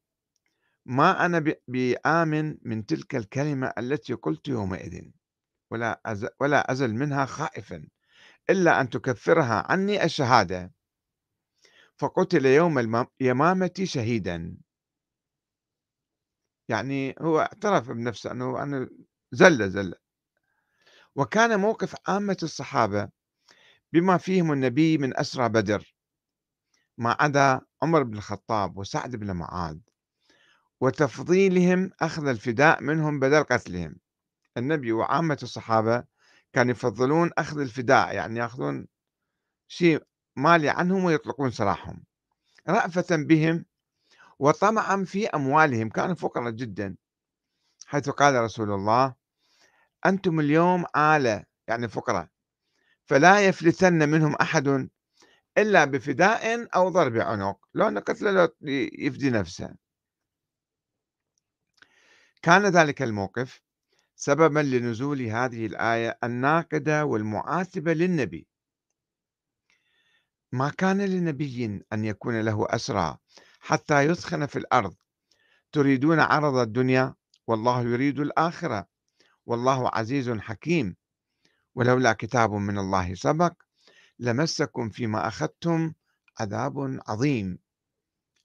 ما 0.86 1.26
أنا 1.26 1.56
بآمن 1.68 2.58
من 2.62 2.86
تلك 2.86 3.16
الكلمة 3.16 3.74
التي 3.78 4.14
قلت 4.14 4.48
يومئذ 4.48 5.02
ولا 5.72 6.02
أزل, 6.06 6.30
ولا 6.40 6.72
أزل 6.72 6.94
منها 6.96 7.26
خائفا 7.26 7.88
إلا 8.50 8.82
أن 8.82 8.90
تكفرها 8.90 9.72
عني 9.72 10.04
الشهادة. 10.04 10.72
فقتل 11.98 12.46
يوم 12.46 13.08
اليمامة 13.22 13.72
شهيدا. 13.84 14.58
يعني 16.72 17.16
هو 17.22 17.40
اعترف 17.40 17.92
بنفسه 17.92 18.32
أنه 18.32 18.64
أنا 18.64 18.90
زلة 19.32 19.68
زلة. 19.68 19.96
وكان 21.16 21.60
موقف 21.60 21.96
عامة 22.08 22.38
الصحابة 22.44 23.10
بما 23.94 24.18
فيهم 24.18 24.52
النبي 24.52 24.98
من 24.98 25.18
أسرى 25.18 25.50
بدر 25.50 25.96
ما 26.98 27.18
عدا 27.20 27.62
عمر 27.84 28.04
بن 28.04 28.18
الخطاب 28.18 28.78
وسعد 28.78 29.16
بن 29.16 29.32
معاذ. 29.32 29.78
وتفضيلهم 30.82 31.92
أخذ 32.02 32.28
الفداء 32.28 32.84
منهم 32.84 33.20
بدل 33.20 33.44
قتلهم. 33.44 33.96
النبي 34.58 34.92
وعامة 34.92 35.38
الصحابة 35.44 36.04
كانوا 36.54 36.72
يفضلون 36.72 37.32
أخذ 37.38 37.60
الفداء 37.60 38.16
يعني 38.16 38.40
يأخذون 38.40 38.88
شيء 39.68 40.04
مالي 40.36 40.70
عنهم 40.70 41.04
ويطلقون 41.04 41.52
سراحهم 41.52 42.04
رأفة 42.70 43.06
بهم 43.12 43.66
وطمعا 44.42 45.04
في 45.04 45.28
أموالهم 45.28 45.90
كانوا 45.90 46.16
فقراء 46.16 46.52
جدا. 46.52 46.96
حيث 47.86 48.10
قال 48.10 48.36
رسول 48.36 48.72
الله 48.72 49.16
أنتم 50.06 50.40
اليوم 50.40 50.86
آلة 50.96 51.46
يعني 51.68 51.88
فقراء 51.88 52.28
فلا 53.06 53.48
يفلتن 53.48 54.10
منهم 54.10 54.36
أحد 54.36 54.90
إلا 55.58 55.86
بفداء 55.86 56.68
أو 56.76 56.90
ضرب 56.90 57.18
عنق 57.18 57.66
لو 57.74 57.88
أن 57.88 58.00
قتل 58.00 58.50
يفدي 59.00 59.30
نفسه. 59.30 59.76
كان 62.42 62.66
ذلك 62.66 63.02
الموقف 63.02 63.62
سببا 64.16 64.60
لنزول 64.60 65.22
هذه 65.22 65.66
الآية 65.66 66.18
الناقدة 66.24 67.06
والمعاتبة 67.06 67.94
للنبي. 67.94 68.48
ما 70.52 70.70
كان 70.70 71.02
لنبي 71.02 71.84
أن 71.94 72.06
يكون 72.06 72.42
له 72.42 72.68
أسرى 72.70 73.18
حتى 73.62 74.02
يثخن 74.02 74.46
في 74.46 74.60
الأرض. 74.60 74.96
تريدون 75.72 76.20
عرض 76.20 76.56
الدنيا؟ 76.56 77.16
والله 77.48 77.82
يريد 77.82 78.20
الآخرة. 78.20 78.88
والله 79.46 79.90
عزيز 79.94 80.30
حكيم. 80.30 80.96
ولولا 81.76 82.14
كتاب 82.14 82.52
من 82.52 82.78
الله 82.78 83.16
سبق 83.16 83.54
لمسكم 84.20 84.90
فيما 84.90 85.28
أخذتم 85.28 85.94
عذاب 86.40 87.00
عظيم. 87.08 87.60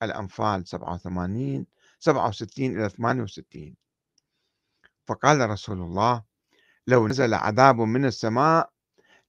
الأنفال 0.03 0.69
87 0.69 1.67
67 1.99 2.77
إلى 2.77 2.89
68 2.89 3.77
فقال 5.07 5.51
رسول 5.51 5.79
الله 5.83 6.23
لو 6.87 7.09
نزل 7.09 7.35
عذاب 7.35 7.81
من 7.81 8.05
السماء 8.05 8.71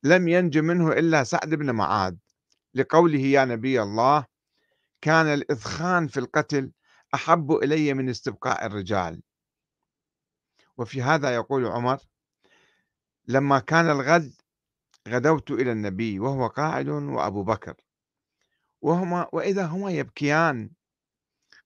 لم 0.04 0.28
ينج 0.28 0.58
منه 0.58 0.92
إلا 0.92 1.24
سعد 1.24 1.50
بن 1.50 1.72
معاذ. 1.72 2.16
لقوله 2.74 3.20
يا 3.20 3.46
نبي 3.46 3.82
الله 3.82 4.26
كان 5.02 5.26
الإذخان 5.26 6.08
في 6.08 6.20
القتل 6.20 6.72
أحب 7.14 7.52
إلي 7.52 7.94
من 7.94 8.10
استبقاء 8.10 8.66
الرجال. 8.66 9.22
وفي 10.78 11.02
هذا 11.02 11.36
يقول 11.36 11.66
عمر 11.66 12.00
لما 13.28 13.60
كان 13.60 13.90
الغد 13.90 14.34
غدوت 15.08 15.52
إلى 15.52 15.72
النبي 15.72 16.20
وهو 16.20 16.48
قاعد 16.48 16.88
وأبو 16.88 17.44
بكر. 17.44 17.76
وهما 18.82 19.28
وإذا 19.34 19.66
هما 19.66 19.92
يبكيان 19.92 20.70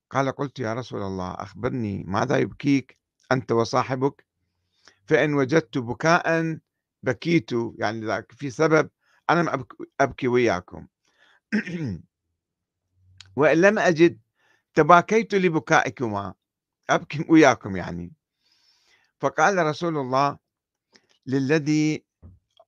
قال 0.10 0.32
قلت 0.32 0.60
يا 0.60 0.74
رسول 0.74 1.02
الله 1.02 1.34
أخبرني 1.34 2.04
ماذا 2.04 2.38
يبكيك؟ 2.38 2.98
أنت 3.32 3.52
وصاحبك؟ 3.52 4.26
فإن 5.06 5.34
وجدت 5.34 5.78
بكاء 5.78 6.60
بكيت 7.04 7.52
يعني 7.78 8.26
في 8.30 8.50
سبب 8.50 8.90
أنا 9.30 9.66
أبكي 10.00 10.28
وياكم. 10.28 10.88
وإن 13.36 13.62
لم 13.62 13.80
أجد 13.80 14.20
تباكيت 14.74 15.36
لبكائكما 15.36 16.34
أبكي 16.90 17.26
وياكم 17.30 17.76
يعني. 17.76 18.14
فقال 19.20 19.58
رسول 19.58 19.98
الله 19.98 20.38
للذي 21.26 22.06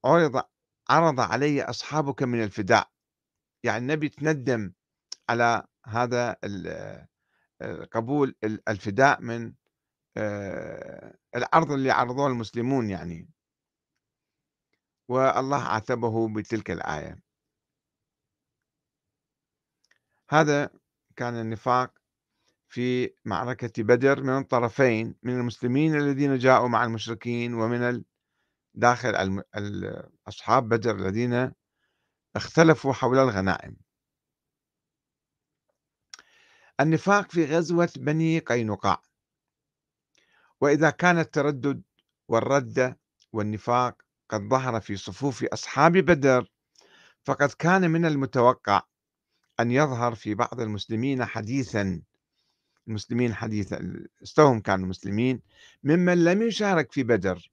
عرض 0.05 0.43
عرض 0.89 1.19
علي 1.19 1.63
أصحابك 1.63 2.23
من 2.23 2.43
الفداء. 2.43 2.89
يعني 3.63 3.77
النبي 3.77 4.09
تندم 4.09 4.73
على 5.29 5.63
هذا 5.85 6.37
قبول 7.91 8.35
الفداء 8.43 9.21
من 9.21 9.53
آه، 10.17 11.17
العرض 11.35 11.71
اللي 11.71 11.91
عرضوه 11.91 12.27
المسلمون 12.27 12.89
يعني. 12.89 13.29
والله 15.09 15.63
عاتبه 15.63 16.33
بتلك 16.33 16.71
الآية. 16.71 17.22
هذا 20.33 20.69
كان 21.15 21.35
النفاق 21.35 21.93
في 22.67 23.13
معركة 23.25 23.83
بدر 23.83 24.23
من 24.23 24.37
الطرفين 24.37 25.15
من 25.23 25.33
المسلمين 25.33 25.95
الذين 25.95 26.37
جاءوا 26.37 26.67
مع 26.67 26.83
المشركين 26.83 27.53
ومن 27.53 28.03
داخل 28.73 29.43
أصحاب 30.27 30.69
بدر 30.69 30.95
الذين 30.95 31.51
اختلفوا 32.35 32.93
حول 32.93 33.17
الغنائم. 33.17 33.77
النفاق 36.79 37.31
في 37.31 37.45
غزوة 37.45 37.89
بني 37.97 38.39
قينقاع. 38.39 39.01
وإذا 40.61 40.89
كان 40.89 41.19
التردد 41.19 41.83
والردة 42.27 42.99
والنفاق 43.33 44.01
قد 44.29 44.41
ظهر 44.41 44.81
في 44.81 44.97
صفوف 44.97 45.43
أصحاب 45.43 45.91
بدر 45.91 46.51
فقد 47.23 47.51
كان 47.51 47.91
من 47.91 48.05
المتوقع 48.05 48.81
أن 49.59 49.71
يظهر 49.71 50.15
في 50.15 50.35
بعض 50.35 50.61
المسلمين 50.61 51.25
حديثا 51.25 52.01
المسلمين 52.87 53.33
حديثا 53.33 54.03
استوهم 54.23 54.59
كانوا 54.59 54.87
مسلمين 54.87 55.41
ممن 55.83 56.23
لم 56.23 56.41
يشارك 56.41 56.91
في 56.91 57.03
بدر 57.03 57.51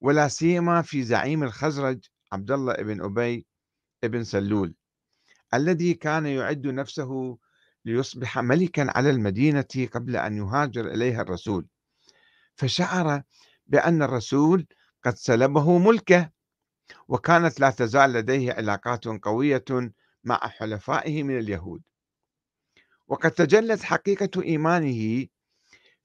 ولا 0.00 0.28
سيما 0.28 0.82
في 0.82 1.02
زعيم 1.02 1.42
الخزرج 1.42 2.04
عبد 2.32 2.50
الله 2.50 2.74
بن 2.74 3.00
أبي 3.00 3.46
بن 4.02 4.24
سلول 4.24 4.74
الذي 5.54 5.94
كان 5.94 6.26
يعد 6.26 6.66
نفسه 6.66 7.38
ليصبح 7.84 8.38
ملكا 8.38 8.86
على 8.98 9.10
المدينة 9.10 9.88
قبل 9.92 10.16
أن 10.16 10.36
يهاجر 10.36 10.86
إليها 10.86 11.22
الرسول. 11.22 11.66
فشعر 12.56 13.22
بأن 13.66 14.02
الرسول 14.02 14.66
قد 15.04 15.14
سلبه 15.16 15.78
ملكه 15.78 16.30
وكانت 17.08 17.60
لا 17.60 17.70
تزال 17.70 18.12
لديه 18.12 18.52
علاقات 18.52 19.04
قوية 19.04 19.64
مع 20.24 20.38
حلفائه 20.48 21.22
من 21.22 21.38
اليهود. 21.38 21.82
وقد 23.08 23.30
تجلت 23.30 23.82
حقيقة 23.82 24.42
إيمانه 24.42 25.26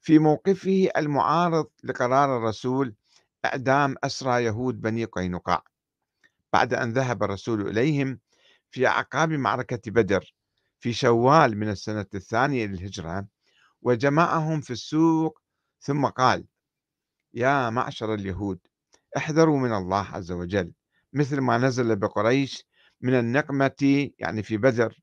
في 0.00 0.18
موقفه 0.18 0.88
المعارض 0.96 1.66
لقرار 1.84 2.36
الرسول 2.36 2.94
إعدام 3.44 3.94
أسرى 4.04 4.44
يهود 4.44 4.80
بني 4.80 5.04
قينقاع 5.04 5.64
بعد 6.52 6.74
أن 6.74 6.92
ذهب 6.92 7.22
الرسول 7.22 7.68
إليهم 7.68 8.20
في 8.70 8.86
أعقاب 8.86 9.30
معركة 9.30 9.90
بدر 9.90 10.34
في 10.78 10.92
شوال 10.92 11.58
من 11.58 11.68
السنة 11.68 12.06
الثانية 12.14 12.66
للهجرة 12.66 13.26
وجمعهم 13.82 14.60
في 14.60 14.70
السوق 14.70 15.40
ثم 15.80 16.06
قال 16.06 16.46
يا 17.34 17.70
معشر 17.70 18.14
اليهود 18.14 18.58
احذروا 19.16 19.58
من 19.58 19.72
الله 19.72 20.06
عز 20.06 20.32
وجل 20.32 20.72
مثل 21.12 21.40
ما 21.40 21.58
نزل 21.58 21.96
بقريش 21.96 22.66
من 23.00 23.14
النقمة 23.14 24.10
يعني 24.18 24.42
في 24.42 24.56
بدر 24.56 25.00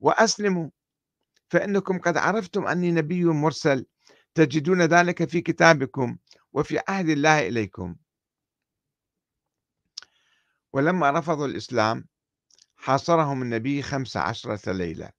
وأسلموا. 0.00 0.70
فإنكم 1.48 1.98
قد 1.98 2.16
عرفتم 2.16 2.66
أني 2.66 2.90
نبي 2.90 3.24
مرسل 3.24 3.86
تجدون 4.34 4.82
ذلك 4.82 5.28
في 5.28 5.40
كتابكم 5.40 6.18
وفي 6.52 6.80
عهد 6.88 7.08
الله 7.08 7.48
إليكم. 7.48 7.96
ولما 10.72 11.10
رفضوا 11.10 11.46
الإسلام 11.46 12.04
حاصرهم 12.76 13.42
النبي 13.42 13.82
خمس 13.82 14.16
عشرة 14.16 14.72
ليلة 14.72 15.10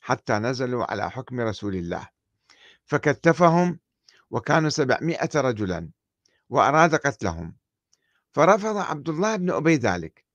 حتى 0.00 0.32
نزلوا 0.32 0.90
على 0.90 1.10
حكم 1.10 1.40
رسول 1.40 1.74
الله. 1.76 2.08
فكتفهم 2.84 3.80
وكانوا 4.30 4.70
سبعمائة 4.70 5.30
رجلا 5.36 5.90
وأراد 6.48 6.94
قتلهم. 6.94 7.56
فرفض 8.32 8.76
عبد 8.76 9.08
الله 9.08 9.36
بن 9.36 9.50
أبي 9.50 9.76
ذلك. 9.76 10.27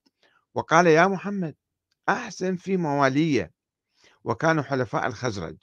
وقال 0.54 0.88
يا 0.88 1.08
محمد 1.08 1.56
أحسن 2.10 2.56
في 2.56 2.78
موالية 2.78 3.54
وكانوا 4.24 4.64
حلفاء 4.64 5.08
الخزرج. 5.08 5.58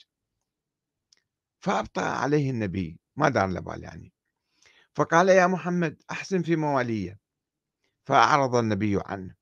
فأبطأ 1.59 2.01
عليه 2.01 2.49
النبي 2.51 2.99
ما 3.15 3.29
دار 3.29 3.47
له 3.47 3.59
بال 3.59 3.83
يعني. 3.83 4.13
فقال 4.93 5.29
يا 5.29 5.47
محمد 5.47 6.01
أحسن 6.11 6.41
في 6.41 6.55
موالية. 6.55 7.19
فأعرض 8.05 8.55
النبي 8.55 8.99
عنه. 9.05 9.35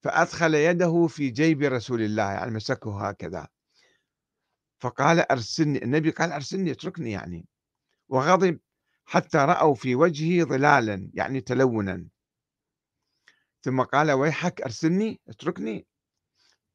فأدخل 0.00 0.54
يده 0.54 1.06
في 1.06 1.30
جيب 1.30 1.62
رسول 1.62 2.02
الله 2.02 2.32
يعني 2.32 2.50
مسكه 2.50 3.08
هكذا. 3.08 3.48
فقال 4.78 5.32
أرسلني 5.32 5.84
النبي 5.84 6.10
قال 6.10 6.32
أرسلني 6.32 6.70
اتركني 6.70 7.10
يعني. 7.12 7.48
وغضب 8.08 8.60
حتى 9.04 9.38
رأوا 9.38 9.74
في 9.74 9.94
وجهه 9.94 10.44
ظلالا 10.44 11.10
يعني 11.14 11.40
تلونا. 11.40 12.06
ثم 13.64 13.82
قال 13.82 14.12
ويحك 14.12 14.62
أرسلني 14.62 15.20
اتركني؟ 15.28 15.86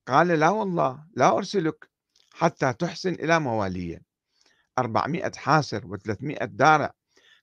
قال 0.07 0.27
لا 0.27 0.49
والله 0.49 1.07
لا 1.15 1.37
أرسلك 1.37 1.89
حتى 2.33 2.73
تحسن 2.73 3.13
إلى 3.13 3.39
موالية 3.39 4.01
أربعمائة 4.77 5.31
حاسر 5.35 5.87
وثلاثمائة 5.87 6.45
دارع 6.45 6.93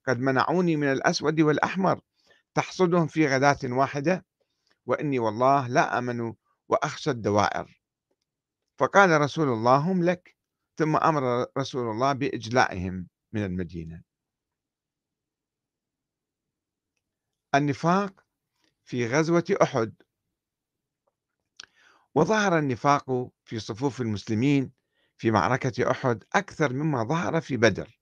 قد 0.09 0.19
منعوني 0.19 0.77
من 0.77 0.93
الأسود 0.93 1.41
والأحمر. 1.41 2.01
تحصدهم 2.55 3.07
في 3.07 3.27
غداة 3.27 3.59
واحدة؟ 3.65 4.25
وإني 4.87 5.19
والله 5.19 5.69
لا 5.69 5.99
أمن 5.99 6.35
وأخشى 6.69 7.11
الدوائر. 7.11 7.81
فقال 8.79 9.21
رسول 9.21 9.49
الله 9.49 9.77
هم 9.77 10.05
لك. 10.05 10.37
ثم 10.77 10.97
أمر 10.97 11.47
رسول 11.59 11.91
الله 11.91 12.13
بإجلائهم 12.13 13.09
من 13.33 13.45
المدينة. 13.45 14.03
النفاق 17.55 18.26
في 18.87 19.07
غزوة 19.07 19.45
أحد. 19.63 19.95
وظهر 22.15 22.59
النفاق 22.59 23.31
في 23.45 23.59
صفوف 23.59 24.01
المسلمين 24.01 24.73
في 25.17 25.31
معركة 25.31 25.91
أحد 25.91 26.25
أكثر 26.35 26.73
مما 26.73 27.05
ظهر 27.05 27.41
في 27.41 27.57
بدر. 27.57 28.01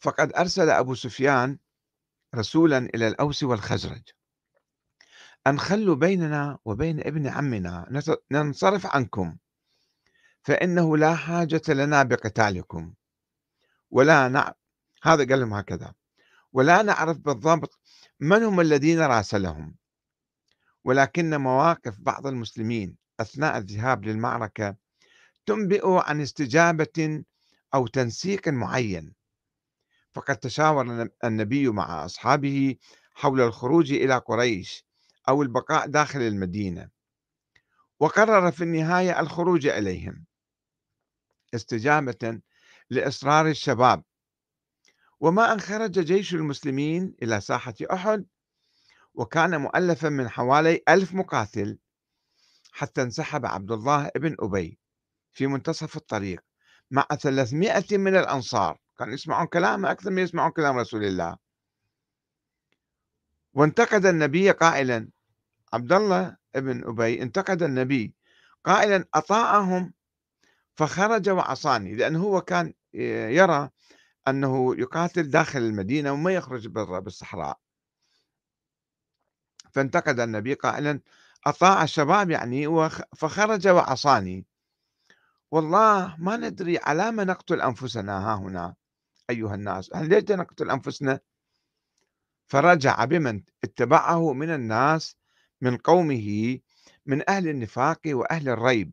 فقد 0.00 0.32
أرسل 0.32 0.70
أبو 0.70 0.94
سفيان 0.94 1.58
رسولا 2.34 2.78
إلى 2.78 3.08
الأوس 3.08 3.42
والخزرج. 3.42 4.02
أن 5.46 5.58
خلوا 5.58 5.94
بيننا 5.94 6.58
وبين 6.64 7.00
ابن 7.00 7.26
عمنا 7.26 8.02
ننصرف 8.30 8.86
عنكم 8.86 9.38
فإنه 10.42 10.96
لا 10.96 11.16
حاجة 11.16 11.62
لنا 11.68 12.02
بقتالكم. 12.02 12.94
ولا 13.90 14.28
نع... 14.28 14.52
هذا 15.02 15.26
قال 15.28 15.40
لهم 15.40 15.54
هكذا. 15.54 15.94
ولا 16.52 16.82
نعرف 16.82 17.18
بالضبط 17.18 17.80
من 18.20 18.42
هم 18.42 18.60
الذين 18.60 19.00
راسلهم 19.00 19.76
ولكن 20.84 21.36
مواقف 21.36 22.00
بعض 22.00 22.26
المسلمين 22.26 22.96
أثناء 23.20 23.58
الذهاب 23.58 24.04
للمعركة 24.04 24.76
تنبئ 25.46 25.82
عن 25.86 26.20
استجابة 26.20 27.24
أو 27.74 27.86
تنسيق 27.86 28.48
معين. 28.48 29.14
فقد 30.14 30.36
تشاور 30.36 31.08
النبي 31.24 31.68
مع 31.68 32.04
أصحابه 32.04 32.76
حول 33.14 33.40
الخروج 33.40 33.92
إلى 33.92 34.18
قريش 34.18 34.86
أو 35.28 35.42
البقاء 35.42 35.86
داخل 35.86 36.20
المدينة 36.20 36.88
وقرر 38.00 38.50
في 38.50 38.64
النهاية 38.64 39.20
الخروج 39.20 39.66
إليهم. 39.66 40.24
استجابة 41.54 42.40
لإصرار 42.90 43.46
الشباب. 43.46 44.04
وما 45.20 45.52
أن 45.52 45.60
خرج 45.60 45.98
جيش 45.98 46.34
المسلمين 46.34 47.14
إلى 47.22 47.40
ساحة 47.40 47.74
أحد 47.92 48.26
وكان 49.14 49.60
مؤلفا 49.60 50.08
من 50.08 50.28
حوالي 50.28 50.80
ألف 50.88 51.14
مقاتل 51.14 51.78
حتى 52.72 53.02
انسحب 53.02 53.46
عبد 53.46 53.72
الله 53.72 54.10
بن 54.16 54.36
أبي 54.40 54.78
في 55.32 55.46
منتصف 55.46 55.96
الطريق 55.96 56.44
مع 56.90 57.06
ثلاثمائة 57.20 57.98
من 57.98 58.16
الأنصار. 58.16 58.78
كانوا 58.98 59.14
يسمعون 59.14 59.46
كلامه 59.46 59.90
أكثر 59.90 60.10
من 60.10 60.22
يسمعون 60.22 60.50
كلام 60.50 60.78
رسول 60.78 61.04
الله. 61.04 61.36
وانتقد 63.54 64.06
النبي 64.06 64.50
قائلا 64.50 65.08
عبد 65.72 65.92
الله 65.92 66.36
بن 66.54 66.84
أبي 66.84 67.22
انتقد 67.22 67.62
النبي 67.62 68.14
قائلا 68.64 69.04
أطاعهم 69.14 69.92
فخرج 70.76 71.28
وعصاني 71.28 71.94
لأنه 71.94 72.22
هو 72.22 72.40
كان 72.40 72.74
يرى 73.32 73.70
أنه 74.28 74.76
يقاتل 74.80 75.30
داخل 75.30 75.58
المدينة 75.58 76.12
وما 76.12 76.32
يخرج 76.34 76.66
برا 76.66 76.98
بالصحراء. 76.98 77.58
فانتقد 79.72 80.20
النبي 80.20 80.54
قائلا 80.54 81.00
أطاع 81.46 81.82
الشباب 81.82 82.30
يعني 82.30 82.90
فخرج 83.16 83.68
وعصاني 83.68 84.46
والله 85.50 86.16
ما 86.18 86.36
ندري 86.36 86.78
على 86.78 87.12
ما 87.12 87.24
نقتل 87.24 87.60
أنفسنا 87.60 88.32
ها 88.32 88.34
هنا 88.34 88.74
أيها 89.30 89.54
الناس 89.54 89.90
هل 89.94 90.08
ليش 90.08 90.24
نقتل 90.30 90.70
أنفسنا؟ 90.70 91.20
فرجع 92.46 93.04
بمن 93.04 93.42
اتبعه 93.64 94.32
من 94.32 94.50
الناس 94.50 95.16
من 95.60 95.76
قومه 95.76 96.58
من 97.06 97.30
أهل 97.30 97.48
النفاق 97.48 98.00
وأهل 98.06 98.48
الريب. 98.48 98.92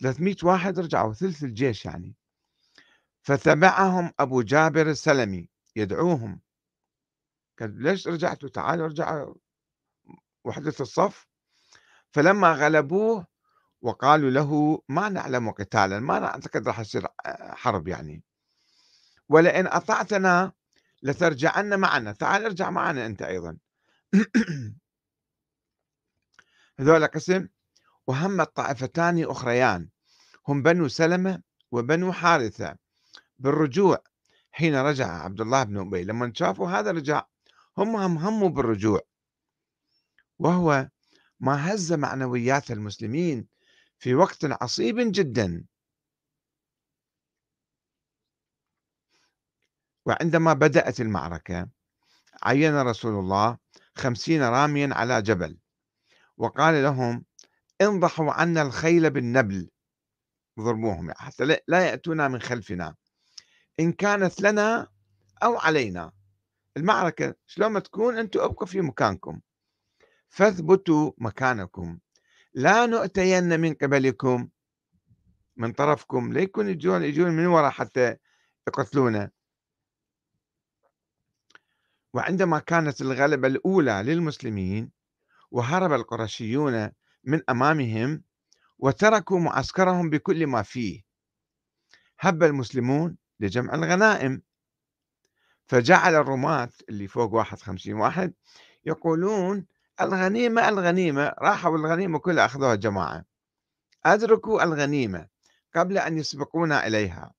300 0.00 0.36
واحد 0.42 0.78
رجعوا 0.78 1.12
ثلث 1.12 1.44
الجيش 1.44 1.84
يعني. 1.84 2.14
فتبعهم 3.22 4.12
أبو 4.20 4.42
جابر 4.42 4.90
السلمي 4.90 5.48
يدعوهم. 5.76 6.40
قال 7.60 7.82
ليش 7.82 8.08
رجعتوا؟ 8.08 8.48
تعالوا 8.48 8.86
ارجعوا 8.86 9.34
وحدة 10.44 10.74
الصف. 10.80 11.26
فلما 12.12 12.52
غلبوه 12.52 13.26
وقالوا 13.82 14.30
له 14.30 14.82
ما 14.88 15.08
نعلم 15.08 15.50
قتالا 15.50 16.00
ما 16.00 16.18
نعتقد 16.18 16.68
راح 16.68 16.80
يصير 16.80 17.06
حرب 17.52 17.88
يعني. 17.88 18.22
ولئن 19.28 19.66
أطعتنا 19.66 20.52
لترجعن 21.02 21.80
معنا. 21.80 22.12
تعال 22.12 22.44
ارجع 22.44 22.70
معنا 22.70 23.06
أنت 23.06 23.22
أيضا. 23.22 23.56
هذول 26.80 27.06
قسم 27.06 27.48
وهم 28.10 28.40
الطائفتان 28.40 29.24
أخريان. 29.30 29.88
هم 30.48 30.62
بنو 30.62 30.88
سلمة 30.88 31.42
وبنو 31.70 32.12
حارثة. 32.12 32.76
بالرجوع 33.38 33.98
حين 34.50 34.76
رجع 34.76 35.06
عبد 35.06 35.40
الله 35.40 35.62
بن 35.62 35.78
أبي 35.78 36.04
لما 36.04 36.32
شافوا 36.34 36.68
هذا 36.70 36.90
رجع 36.90 37.26
هم 37.78 37.96
هم 37.96 38.18
هموا 38.18 38.48
بالرجوع. 38.48 39.00
وهو 40.38 40.88
ما 41.40 41.74
هز 41.74 41.92
معنويات 41.92 42.70
المسلمين 42.70 43.46
في 43.98 44.14
وقت 44.14 44.44
عصيب 44.44 44.96
جدا. 44.98 45.64
وعندما 50.06 50.52
بدأت 50.52 51.00
المعركة 51.00 51.68
عين 52.42 52.80
رسول 52.80 53.12
الله 53.12 53.58
خمسين 53.94 54.42
راميا 54.42 54.88
على 54.92 55.22
جبل. 55.22 55.58
وقال 56.36 56.82
لهم 56.82 57.24
انضحوا 57.80 58.32
عنا 58.32 58.62
الخيل 58.62 59.10
بالنبل. 59.10 59.70
ضربوهم 60.60 61.12
حتى 61.16 61.44
لا 61.68 61.86
يأتونا 61.86 62.28
من 62.28 62.40
خلفنا. 62.40 62.94
إن 63.80 63.92
كانت 63.92 64.40
لنا 64.40 64.88
أو 65.42 65.58
علينا. 65.58 66.12
المعركة 66.76 67.34
شلون 67.46 67.72
ما 67.72 67.80
تكون؟ 67.80 68.18
أنتم 68.18 68.40
أبقوا 68.40 68.66
في 68.66 68.80
مكانكم. 68.80 69.40
فاثبتوا 70.28 71.12
مكانكم. 71.18 71.98
لا 72.54 72.86
نؤتين 72.86 73.60
من 73.60 73.74
قبلكم. 73.74 74.48
من 75.56 75.72
طرفكم. 75.72 76.32
لا 76.32 76.40
يجون 76.40 77.02
يجون 77.04 77.30
من 77.30 77.46
وراء 77.46 77.70
حتى 77.70 78.16
يقتلونا. 78.68 79.30
وعندما 82.14 82.58
كانت 82.58 83.00
الغلبة 83.00 83.48
الأولى 83.48 84.02
للمسلمين 84.06 84.90
وهرب 85.50 85.92
القرشيون 85.92 86.90
من 87.24 87.40
أمامهم 87.50 88.22
وتركوا 88.78 89.40
معسكرهم 89.40 90.10
بكل 90.10 90.46
ما 90.46 90.62
فيه. 90.62 91.02
هب 92.20 92.42
المسلمون 92.42 93.16
لجمع 93.40 93.74
الغنائم. 93.74 94.42
فجعل 95.66 96.14
الرماة 96.14 96.70
اللي 96.88 97.08
فوق 97.08 97.34
واحد 97.34 97.58
خمسين 97.58 97.94
واحد 97.94 98.34
يقولون 98.84 99.66
الغنيمة 100.00 100.68
الغنيمة 100.68 101.34
راحوا 101.38 101.78
الغنيمة 101.78 102.18
كلها 102.18 102.44
أخذوها 102.44 102.74
جماعة. 102.74 103.24
أدركوا 104.04 104.62
الغنيمة 104.62 105.28
قبل 105.76 105.98
أن 105.98 106.18
يسبقونا 106.18 106.86
إليها. 106.86 107.34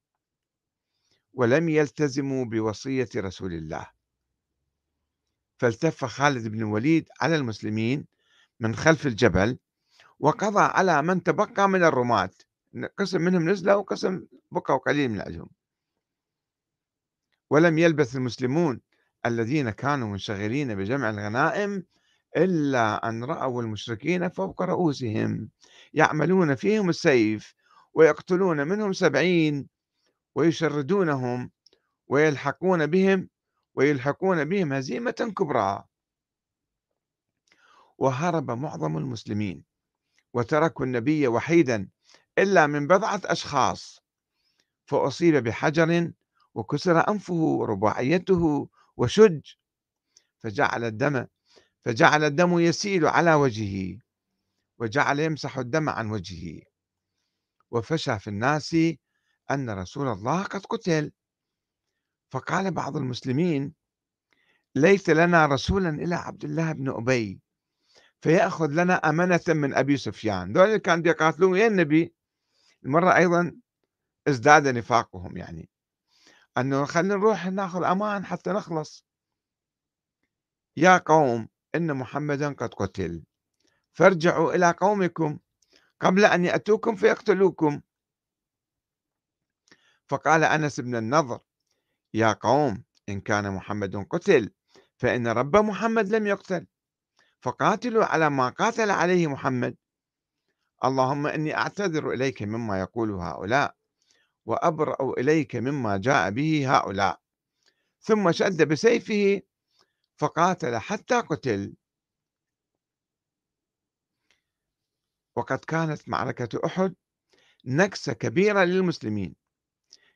ولم 1.34 1.70
يلتزموا 1.70 2.46
بوصية 2.46 3.10
رسول 3.16 3.54
الله. 3.54 3.88
فالتف 5.58 6.06
خالد 6.06 6.48
بن 6.48 6.60
الوليد 6.60 7.10
على 7.22 7.36
المسلمين 7.36 8.08
من 8.60 8.76
خلف 8.76 9.08
الجبل 9.08 9.58
وقضى 10.22 10.62
على 10.62 11.02
من 11.02 11.24
تبقى 11.24 11.70
من 11.70 11.84
الرماة. 11.84 12.30
قسم 12.98 13.22
منهم 13.22 13.50
نزلوا 13.50 13.74
وقسم 13.76 14.26
بقوا 14.52 14.78
قليل 14.78 15.10
من 15.12 15.22
عندهم 15.22 15.50
ولم 17.50 17.78
يلبث 17.78 18.16
المسلمون 18.16 18.82
الذين 19.26 19.70
كانوا 19.70 20.08
منشغلين 20.08 20.76
بجمع 20.76 21.10
الغنائم 21.10 21.84
إلا 22.38 23.10
أن 23.10 23.24
رأوا 23.24 23.62
المشركين 23.62 24.30
فوق 24.30 24.62
رؤوسهم 24.62 25.50
يعملون 25.94 26.56
فيهم 26.56 26.90
السيف 26.90 27.54
ويقتلون 27.94 28.68
منهم 28.68 28.94
سبعين 28.94 29.68
ويشردونهم 30.36 31.52
ويلحقون 32.08 32.86
بهم 32.88 33.30
ويلحقون 33.76 34.46
بهم 34.46 34.74
هزيمة 34.74 35.34
كبرى. 35.38 35.84
وهرب 37.98 38.52
معظم 38.52 38.98
المسلمين. 38.98 39.71
وتركوا 40.34 40.86
النبي 40.86 41.28
وحيدا 41.28 41.90
إلا 42.38 42.68
من 42.68 42.88
بضعة 42.88 43.22
أشخاص. 43.26 44.00
فأصيب 44.86 45.36
بحجر 45.36 46.12
وكسر 46.54 47.10
أنفه 47.10 47.34
ورباعيته 47.34 48.70
وشج 48.98 49.42
فجعل 50.40 50.84
الدم 50.84 51.28
فجعل 51.82 52.24
الدم 52.24 52.60
يسيل 52.60 53.06
على 53.08 53.34
وجهه 53.34 54.00
وجعل 54.78 55.20
يمسح 55.20 55.58
الدم 55.58 55.90
عن 55.90 56.12
وجهه. 56.12 56.62
وفشى 57.72 58.20
في 58.20 58.28
الناس 58.30 58.76
أن 59.52 59.70
رسول 59.70 60.08
الله 60.08 60.44
قد 60.44 60.66
قتل. 60.66 61.12
فقال 62.32 62.72
بعض 62.72 62.98
المسلمين 62.98 63.74
ليس 64.76 65.10
لنا 65.10 65.46
رسولا 65.46 65.90
إلى 65.90 66.16
عبد 66.16 66.44
الله 66.44 66.72
بن 66.72 66.90
أبي. 66.90 67.42
فيأخذ 68.22 68.68
لنا 68.68 68.94
أمنة 68.94 69.42
من 69.48 69.74
أبي 69.74 69.98
سفيان. 69.98 70.54
دول 70.54 70.78
كانوا 70.78 71.08
يقاتلون 71.08 71.52
ويا 71.52 71.68
النبي. 71.68 72.14
المرة 72.86 73.16
أيضا 73.16 73.56
ازداد 74.28 74.68
نفاقهم 74.68 75.38
يعني. 75.38 75.70
أنه 76.58 76.86
خلينا 76.86 77.16
نروح 77.16 77.48
ناخذ 77.48 77.84
أمان 77.84 78.26
حتى 78.26 78.50
نخلص. 78.50 79.06
يا 80.78 80.98
قوم 80.98 81.50
إن 81.76 81.94
محمدا 81.94 82.54
قد 82.54 82.74
قتل. 82.74 83.24
فارجعوا 83.94 84.54
إلى 84.54 84.72
قومكم 84.72 85.40
قبل 86.00 86.26
أن 86.26 86.46
يأتوكم 86.46 86.96
فيقتلوكم. 86.96 87.82
فقال 90.10 90.44
أنس 90.44 90.80
بن 90.80 90.96
النضر 90.96 91.40
يا 92.14 92.34
قوم 92.34 92.84
إن 93.10 93.22
كان 93.22 93.54
محمد 93.54 93.96
قتل 93.96 94.52
فإن 94.98 95.28
رب 95.28 95.56
محمد 95.58 96.10
لم 96.10 96.28
يقتل. 96.28 96.68
فقاتلوا 97.42 98.06
على 98.06 98.30
ما 98.30 98.50
قاتل 98.50 98.92
عليه 98.92 99.28
محمد. 99.28 99.78
اللهم 100.84 101.28
إني 101.28 101.58
أعتذر 101.58 102.12
إليك 102.12 102.44
مما 102.44 102.80
يقول 102.80 103.12
هؤلاء 103.12 103.76
وأبرأ 104.46 105.14
إليك 105.20 105.56
مما 105.56 105.98
جاء 105.98 106.30
به 106.30 106.78
هؤلاء. 106.78 107.22
ثم 108.00 108.32
شد 108.32 108.68
بسيفه 108.68 109.42
فقاتل 110.18 110.78
حتى 110.78 111.16
قتل. 111.16 111.74
وقد 115.36 115.60
كانت 115.60 116.10
معركة 116.10 116.66
أحد 116.66 116.96
نكسة 117.66 118.14
كبيرة 118.14 118.64
للمسلمين. 118.64 119.36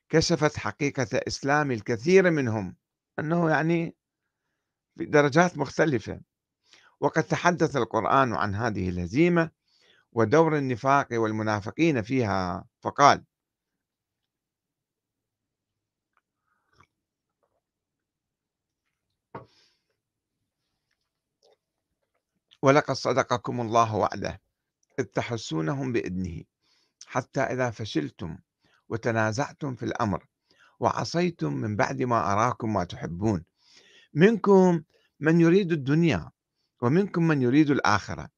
كشفت 0.08 0.56
حقيقة 0.56 1.20
إسلام 1.28 1.70
الكثير 1.70 2.30
منهم 2.30 2.76
أنه 3.18 3.50
يعني 3.50 3.96
في 4.98 5.04
درجات 5.04 5.58
مختلفة. 5.58 6.20
وقد 7.00 7.22
تحدث 7.22 7.76
القرآن 7.76 8.34
عن 8.34 8.54
هذه 8.54 8.88
الهزيمة 8.88 9.50
ودور 10.12 10.58
النفاق 10.58 11.08
والمنافقين 11.12 12.02
فيها 12.02 12.64
فقال 12.80 13.24
ولقد 22.62 22.94
صدقكم 22.94 23.60
الله 23.60 23.96
وعده 23.96 24.40
إذ 24.98 25.04
تحسونهم 25.04 25.92
بإذنه 25.92 26.42
حتى 27.06 27.40
إذا 27.40 27.70
فشلتم 27.70 28.38
وتنازعتم 28.88 29.74
في 29.74 29.82
الأمر 29.82 30.26
وعصيتم 30.80 31.52
من 31.52 31.76
بعد 31.76 32.02
ما 32.02 32.32
أراكم 32.32 32.72
ما 32.72 32.84
تحبون 32.84 33.44
منكم 34.14 34.82
من 35.20 35.40
يريد 35.40 35.72
الدنيا 35.72 36.30
ومنكم 36.82 37.28
من 37.28 37.42
يريد 37.42 37.70
الآخرة. 37.70 38.28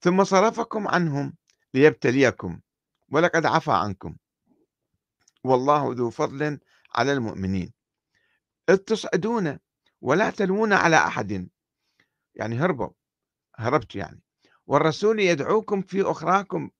ثم 0.00 0.24
صرفكم 0.24 0.88
عنهم 0.88 1.34
ليبتليكم 1.74 2.60
ولقد 3.12 3.46
عفى 3.46 3.72
عنكم. 3.72 4.16
والله 5.44 5.94
ذو 5.94 6.10
فضل 6.10 6.58
على 6.94 7.12
المؤمنين. 7.12 7.72
إذ 8.68 8.76
تصعدون 8.76 9.58
ولا 10.00 10.30
تلوون 10.30 10.72
على 10.72 10.96
أحد. 10.96 11.48
يعني 12.34 12.58
هربوا 12.58 12.90
هربت 13.56 13.94
يعني. 13.94 14.22
والرسول 14.66 15.20
يدعوكم 15.20 15.82
في 15.82 16.02
أخراكم 16.02 16.70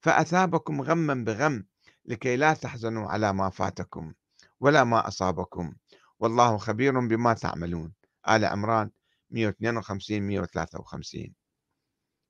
فأثابكم 0.00 0.82
غما 0.82 1.14
بغم 1.14 1.64
لكي 2.04 2.36
لا 2.36 2.54
تحزنوا 2.54 3.08
على 3.08 3.32
ما 3.32 3.50
فاتكم 3.50 4.14
ولا 4.60 4.84
ما 4.84 5.08
أصابكم. 5.08 5.74
والله 6.18 6.56
خبير 6.56 7.00
بما 7.00 7.34
تعملون. 7.34 7.92
آل 8.28 8.44
عمران 8.44 8.90
152 9.30 10.22
153 10.22 11.34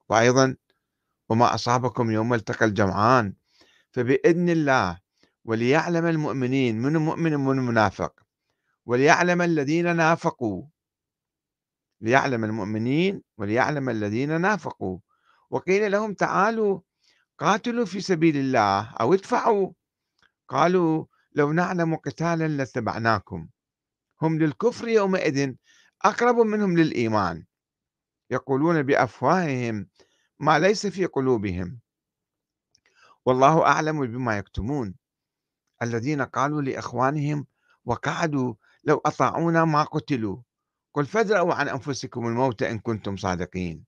وأيضا 0.08 0.56
وما 1.28 1.54
أصابكم 1.54 2.10
يوم 2.10 2.34
التقى 2.34 2.64
الجمعان 2.64 3.34
فبإذن 3.90 4.48
الله 4.50 5.00
وليعلم 5.44 6.06
المؤمنين 6.06 6.82
من 6.82 6.96
مؤمن 6.96 7.34
ومن 7.34 7.56
منافق. 7.56 8.20
وليعلم 8.86 9.42
الذين 9.42 9.96
نافقوا. 9.96 10.62
ليعلم 12.00 12.44
المؤمنين 12.44 13.22
وليعلم 13.38 13.88
الذين 13.90 14.40
نافقوا. 14.40 14.98
وقيل 15.50 15.92
لهم 15.92 16.14
تعالوا 16.14 16.80
قاتلوا 17.38 17.84
في 17.84 18.00
سبيل 18.00 18.36
الله 18.36 18.90
أو 19.00 19.14
ادفعوا. 19.14 19.72
قالوا 20.48 21.04
لو 21.32 21.52
نعلم 21.52 21.96
قتالا 21.96 22.48
لاتبعناكم. 22.48 23.48
هم 24.22 24.38
للكفر 24.38 24.88
يومئذ 24.88 25.54
أقرب 26.02 26.36
منهم 26.36 26.76
للإيمان. 26.76 27.44
يقولون 28.30 28.82
بأفواههم 28.82 29.88
ما 30.38 30.58
ليس 30.58 30.86
في 30.86 31.06
قلوبهم. 31.06 31.80
والله 33.26 33.66
أعلم 33.66 34.06
بما 34.06 34.38
يكتمون. 34.38 34.94
الذين 35.82 36.22
قالوا 36.22 36.62
لإخوانهم 36.62 37.46
وقعدوا 37.84 38.54
لو 38.84 38.96
أطاعونا 38.96 39.64
ما 39.64 39.82
قتلوا. 39.82 40.42
قل 40.94 41.06
فادرأوا 41.06 41.54
عن 41.54 41.68
أنفسكم 41.68 42.26
الموت 42.26 42.62
إن 42.62 42.78
كنتم 42.78 43.16
صادقين. 43.16 43.84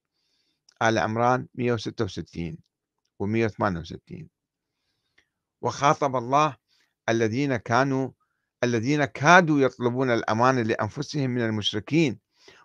آل 0.82 0.98
عمران 0.98 1.48
166 1.54 2.58
و 3.18 3.26
168 3.26 4.28
وخاطب 5.60 6.16
الله 6.16 6.56
الذين 7.08 7.56
كانوا 7.56 8.10
الذين 8.64 9.04
كادوا 9.04 9.60
يطلبون 9.60 10.10
الأمان 10.10 10.62
لأنفسهم 10.62 11.30
من 11.30 11.42
المشركين 11.42 12.18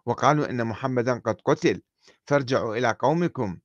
وقالوا 0.05 0.49
إن 0.49 0.67
محمدا 0.67 1.19
قد 1.19 1.41
قتل 1.45 1.81
فارجعوا 2.25 2.75
إلى 2.75 2.95
قومكم. 2.99 3.60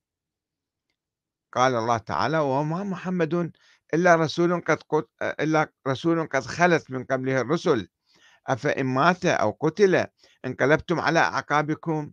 قال 1.53 1.75
الله 1.75 1.99
تعالى 1.99 2.39
وما 2.39 2.83
محمد 2.85 3.53
إلا 3.95 4.15
رسول 4.15 4.61
قد. 4.61 4.79
إلا 5.23 5.73
رسول 5.89 6.27
قد 6.27 6.43
خلت 6.43 6.91
من 6.91 7.05
قبله 7.05 7.41
الرسل. 7.41 7.89
أفإن 8.47 8.87
مات 8.87 9.27
أو 9.27 9.51
قتل 9.61 10.07
انقلبتم 10.45 11.01
على 11.01 11.19
أعقابكم 11.19 12.11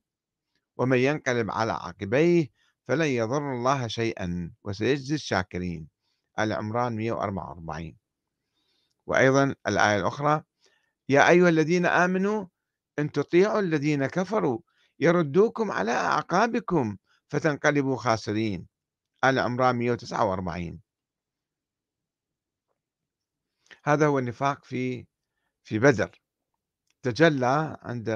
ومن 0.77 0.97
ينقلب 0.97 1.51
على 1.51 1.71
عقبيه 1.71 2.47
فلن 2.87 3.05
يضر 3.07 3.53
الله 3.53 3.87
شيئا. 3.87 4.51
وسيجزي 4.63 5.15
الشاكرين. 5.15 5.87
العمران 6.39 6.95
144 6.95 8.08
وأيضا 9.09 9.55
الآية 9.67 9.99
الأخرى 9.99 10.43
يا 11.09 11.29
أيها 11.29 11.49
الذين 11.49 11.85
آمنوا 11.85 12.45
إن 12.99 13.11
تطيعوا 13.11 13.59
الذين 13.59 14.05
كفروا 14.05 14.59
يردوكم 14.99 15.71
على 15.71 15.91
أعقابكم 15.91 16.97
فتنقلبوا 17.29 17.97
خاسرين. 17.97 18.67
آل 19.23 19.39
عمران 19.39 19.75
149 19.75 20.81
هذا 23.83 24.07
هو 24.07 24.19
النفاق 24.19 24.65
في 24.65 25.07
في 25.63 25.79
بدر. 25.79 26.21
تجلى 27.03 27.77
عند 27.81 28.09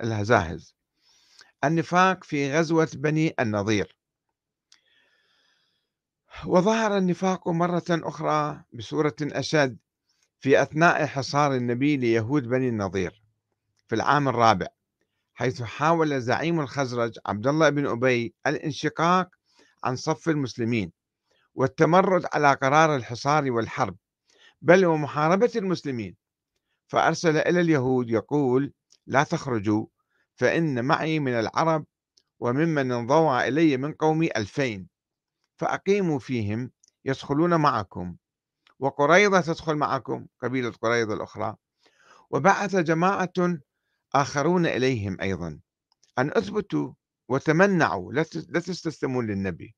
الهزاهز. 0.00 0.74
النفاق 1.64 2.24
في 2.24 2.58
غزوة 2.58 2.88
بني 2.94 3.34
النضير. 3.40 3.96
وظهر 6.46 6.96
النفاق 6.98 7.48
مرة 7.48 7.84
أخرى 7.90 8.64
بصورة 8.72 9.16
أشد. 9.22 9.78
في 10.40 10.62
أثناء 10.62 11.06
حصار 11.06 11.54
النبي 11.54 11.96
ليهود 11.96 12.48
بني 12.48 12.68
النضير 12.68 13.22
في 13.88 13.94
العام 13.94 14.28
الرابع 14.28 14.66
حيث 15.34 15.62
حاول 15.62 16.20
زعيم 16.20 16.60
الخزرج 16.60 17.18
عبد 17.26 17.46
الله 17.46 17.68
بن 17.68 17.86
أبي 17.86 18.34
الانشقاق 18.46 19.28
عن 19.84 19.96
صف 19.96 20.28
المسلمين 20.28 20.92
والتمرد 21.54 22.26
على 22.32 22.52
قرار 22.52 22.96
الحصار 22.96 23.50
والحرب 23.50 23.96
بل 24.62 24.86
ومحاربة 24.86 25.50
المسلمين. 25.56 26.16
فأرسل 26.88 27.36
إلى 27.36 27.60
اليهود 27.60 28.10
يقول 28.10 28.72
لا 29.06 29.22
تخرجوا 29.22 29.86
فإن 30.34 30.84
معي 30.84 31.18
من 31.18 31.32
العرب 31.32 31.86
وممن 32.40 32.92
انضوى 32.92 33.48
إلي 33.48 33.76
من 33.76 33.92
قومي 33.92 34.30
ألفين 34.36 34.88
فأقيموا 35.56 36.18
فيهم 36.18 36.70
يدخلون 37.04 37.54
معكم 37.54 38.16
وقريضة 38.80 39.40
تدخل 39.40 39.74
معكم 39.74 40.26
قبيلة 40.42 40.70
قريضة 40.70 41.14
الأخرى. 41.14 41.56
وبعث 42.30 42.76
جماعة 42.76 43.58
آخرون 44.14 44.66
إليهم 44.66 45.20
أيضا. 45.20 45.60
أن 46.18 46.30
أثبتوا 46.30 46.92
وتمنعوا 47.28 48.12
لا 48.12 48.22
تستسلمون 48.60 49.26
للنبي. 49.26 49.74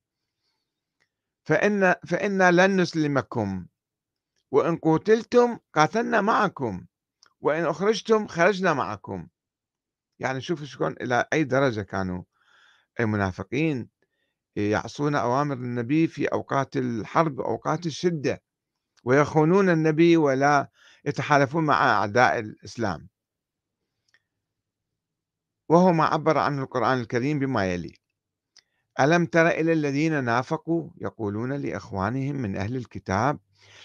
فإن 1.44 1.94
فإنا 2.06 2.50
لن 2.50 2.80
نسلمكم. 2.80 3.66
وإن 4.50 4.76
قتلتم 4.76 5.58
قاتلنا 5.74 6.20
معكم. 6.20 6.86
وإن 7.40 7.64
أخرجتم 7.64 8.26
خرجنا 8.26 8.74
معكم. 8.74 9.28
يعني 10.18 10.40
شوفوا 10.40 10.66
شلون 10.66 10.92
إلى 11.00 11.24
أي 11.32 11.44
درجة 11.44 11.80
كانوا 11.82 12.22
المنافقين 13.00 13.88
يعصون 14.56 15.14
أوامر 15.14 15.56
النبي 15.56 16.06
في 16.06 16.26
أوقات 16.26 16.76
الحرب 16.76 17.40
أوقات 17.40 17.86
الشدة. 17.86 18.42
ويخونون 19.04 19.70
النبي 19.70 20.16
ولا 20.16 20.68
يتحالفون 21.04 21.64
مع 21.64 21.90
أعداء 21.90 22.38
الإسلام. 22.38 23.08
وهو 25.68 25.92
ما 25.92 26.04
عبر 26.04 26.38
عنه 26.38 26.62
القرآن 26.62 27.00
الكريم 27.00 27.38
بما 27.38 27.72
يلي. 27.72 27.94
ألم 29.00 29.26
تر 29.26 29.48
إلى 29.48 29.72
الذين 29.72 30.24
نافقوا 30.24 30.90
يقولون 31.00 31.52
لإخوانهم 31.52 32.36
من 32.36 32.56
أهل 32.56 32.76
الكتاب 32.76 33.38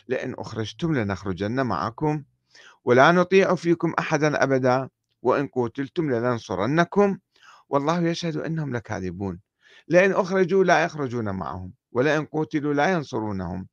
لئن 0.07 0.33
أخرجتم 0.37 0.95
لنخرجن 0.95 1.65
معكم 1.65 2.23
ولا 2.85 3.11
نطيع 3.11 3.55
فيكم 3.55 3.93
أحدا 3.99 4.43
أبدا 4.43 4.89
وإن 5.21 5.47
قتلتم 5.47 6.11
لننصرنكم 6.11 7.17
والله 7.69 8.01
يشهد 8.01 8.37
أنهم 8.37 8.75
لكاذبون. 8.75 9.39
لئن 9.87 10.11
أخرجوا 10.11 10.63
لا 10.63 10.83
يخرجون 10.83 11.29
معهم 11.29 11.73
ولئن 11.91 12.25
قتلوا 12.25 12.73
لا 12.73 12.91
ينصرونهم 12.91 13.67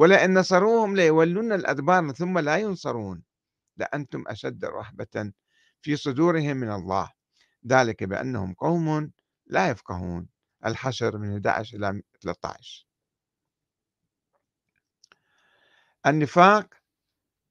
ولئن 0.00 0.38
نصروهم 0.38 0.96
ليولون 0.96 1.52
الأدبار 1.52 2.12
ثم 2.12 2.38
لا 2.38 2.56
ينصرون. 2.56 3.22
لأنتم 3.76 4.24
أشد 4.26 4.64
رهبة 4.64 5.32
في 5.82 5.96
صدورهم 5.96 6.56
من 6.56 6.72
الله. 6.72 7.10
ذلك 7.66 8.04
بأنهم 8.04 8.54
قوم 8.54 9.12
لا 9.46 9.68
يفقهون. 9.68 10.28
الحشر 10.66 11.18
من 11.18 11.30
11 11.30 11.76
إلى 11.76 12.02
13 12.20 12.86
النفاق 16.06 16.74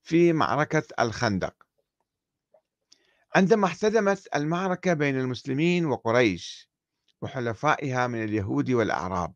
في 0.03 0.33
معركة 0.33 0.83
الخندق. 0.99 1.55
عندما 3.35 3.67
احتدمت 3.67 4.27
المعركة 4.35 4.93
بين 4.93 5.19
المسلمين 5.19 5.85
وقريش 5.85 6.69
وحلفائها 7.21 8.07
من 8.07 8.23
اليهود 8.23 8.71
والأعراب 8.71 9.35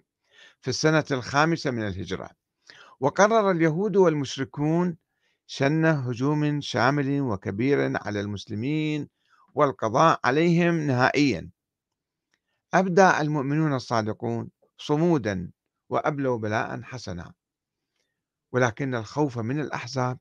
في 0.62 0.67
السنة 0.67 1.06
الخامسة 1.12 1.71
من 1.71 1.88
الهجرة 1.88 2.42
وقرر 3.03 3.51
اليهود 3.51 3.95
والمشركون 3.95 4.97
شن 5.47 5.85
هجوم 5.85 6.61
شامل 6.61 7.21
وكبير 7.21 7.97
على 7.97 8.19
المسلمين 8.19 9.09
والقضاء 9.53 10.19
عليهم 10.23 10.79
نهائيا. 10.79 11.49
أبدى 12.73 13.09
المؤمنون 13.09 13.73
الصادقون 13.73 14.49
صمودا 14.77 15.51
وأبلوا 15.89 16.37
بلاء 16.37 16.81
حسنا. 16.81 17.33
ولكن 18.51 18.95
الخوف 18.95 19.39
من 19.39 19.59
الأحزاب 19.59 20.19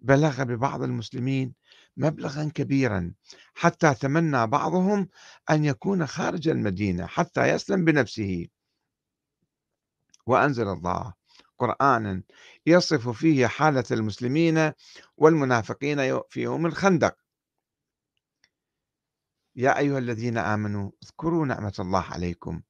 بلغ 0.00 0.42
ببعض 0.42 0.82
المسلمين 0.82 1.54
مبلغا 1.96 2.50
كبيرا 2.54 3.12
حتى 3.54 3.94
تمنى 3.94 4.46
بعضهم 4.46 5.08
أن 5.50 5.64
يكون 5.64 6.06
خارج 6.06 6.48
المدينة 6.48 7.06
حتى 7.06 7.48
يسلم 7.48 7.84
بنفسه. 7.84 8.46
وأنزل 10.26 10.68
الله 10.68 11.21
قرآنا 11.62 12.22
يصف 12.66 13.08
فيه 13.08 13.46
حالة 13.46 13.84
المسلمين 13.90 14.72
والمنافقين 15.16 16.20
في 16.28 16.42
يوم 16.42 16.66
الخندق. 16.66 17.16
يا 19.56 19.78
أيها 19.78 19.98
الذين 19.98 20.38
آمنوا 20.38 20.90
اذكروا 21.02 21.46
نعمة 21.46 21.74
الله 21.78 22.04
عليكم. 22.10 22.62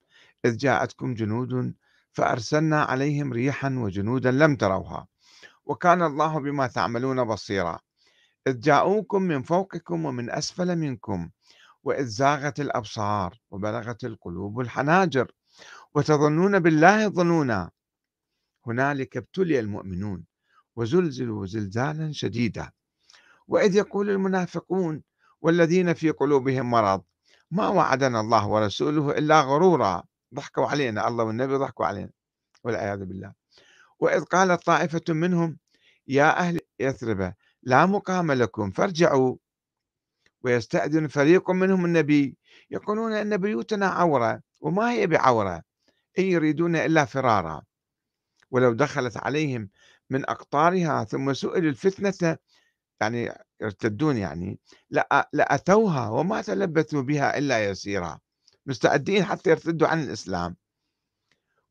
إذ 0.45 0.57
جاءتكم 0.57 1.15
جنود 1.15 1.75
فأرسلنا 2.13 2.83
عليهم 2.83 3.33
ريحا 3.33 3.69
وجنودا 3.79 4.31
لم 4.31 4.57
تروها. 4.57 5.07
وكان 5.65 6.03
الله 6.03 6.41
بما 6.41 6.67
تعملون 6.67 7.25
بصيرا. 7.25 7.79
إذ 8.47 8.61
جاءوكم 8.61 9.23
من 9.23 9.43
فوقكم 9.43 10.05
ومن 10.05 10.31
أسفل 10.31 10.77
منكم. 10.77 11.31
وإذ 11.85 12.05
زاغت 12.05 12.61
الأبصار 12.61 13.41
وبلغت 13.51 14.05
القلوب 14.05 14.61
الحناجر. 14.61 15.33
وتظنون 15.95 16.59
بالله 16.59 17.09
ظنونا. 17.09 17.71
هنالك 18.67 19.17
ابتلي 19.17 19.61
المؤمنون 19.61 20.25
وزلزلوا 20.77 21.47
زلزالا 21.47 22.13
شديدا. 22.13 22.71
وإذ 23.49 23.77
يقول 23.77 24.11
المنافقون 24.11 25.03
والذين 25.41 25.95
في 25.95 26.11
قلوبهم 26.11 26.71
مرض 26.71 27.03
ما 27.51 27.69
وعدنا 27.69 28.21
الله 28.21 28.49
ورسوله 28.49 29.19
إلا 29.19 29.41
غرورا. 29.41 30.03
ضحكوا 30.35 30.67
علينا 30.67 31.09
الله 31.09 31.25
والنبي 31.25 31.55
ضحكوا 31.55 31.87
علينا 31.87 32.11
والعياذ 32.65 33.05
بالله. 33.05 33.33
وإذ 34.01 34.25
قالت 34.25 34.67
طائفة 34.67 35.03
منهم 35.09 35.59
يا 36.09 36.39
أهل 36.39 36.61
يثرب 36.81 37.35
لا 37.63 37.87
مقام 37.87 38.33
لكم 38.33 38.71
فارجعوا. 38.71 39.37
ويستأذن 40.45 41.09
فريق 41.09 41.51
منهم 41.51 41.85
النبي 41.85 42.37
يقولون 42.71 43.13
أن 43.13 43.37
بيوتنا 43.37 43.87
عورة 43.87 44.41
وما 44.61 44.93
هي 44.93 45.07
بعورة؟ 45.07 45.63
إن 46.19 46.25
يريدون 46.25 46.77
إلا 46.77 47.05
فرارا. 47.05 47.63
ولو 48.53 48.73
دخلت 48.73 49.17
عليهم 49.17 49.69
من 50.11 50.31
أقطارها 50.31 51.05
ثم 51.05 51.33
سئلوا 51.33 51.71
الفتنة 51.71 52.37
يعني 53.01 53.33
يرتدون 53.61 54.17
يعني 54.17 54.59
لأتوها 55.33 56.09
وما 56.09 56.43
تلبثوا 56.43 57.03
بها 57.03 57.39
إلا 57.39 57.65
يسيرا. 57.71 58.19
مستعدين 58.67 59.25
حتى 59.25 59.51
يرتدوا 59.51 59.89
عن 59.89 60.03
الإسلام. 60.03 60.57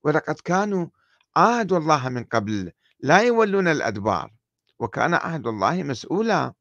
ولقد 0.04 0.36
كانوا 0.36 0.88
عاهدوا 1.36 1.78
الله 1.78 2.10
من 2.10 2.24
قبل 2.24 2.72
لا 3.00 3.22
يولون 3.22 3.67
الأدبار 3.67 4.32
وكان 4.80 5.13
عهد 5.13 5.48
الله 5.48 5.84
مسؤولا. 5.84 6.54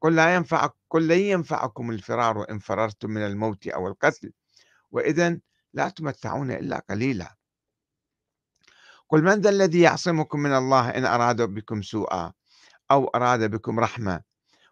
قل 0.00 0.16
لا 0.16 0.34
ينفع 0.34 0.70
قل 0.90 1.08
لن 1.08 1.18
ينفعكم 1.18 1.90
الفرار 1.90 2.50
إن 2.50 2.58
فررتم 2.58 3.10
من 3.10 3.26
الموت 3.26 3.68
أو 3.68 3.88
القتل 3.88 4.32
وإذا 4.90 5.38
لا 5.72 5.88
تمتعون 5.88 6.50
إلا 6.50 6.78
قليلا. 6.90 7.35
قل 9.08 9.22
من 9.22 9.40
ذا 9.40 9.50
الذي 9.50 9.80
يعصمكم 9.80 10.40
من 10.40 10.52
الله 10.52 10.88
إن 10.90 11.04
أراد 11.04 11.42
بكم 11.42 11.82
سوءا 11.82 12.32
أو 12.90 13.08
أراد 13.08 13.50
بكم 13.50 13.80
رحمة 13.80 14.20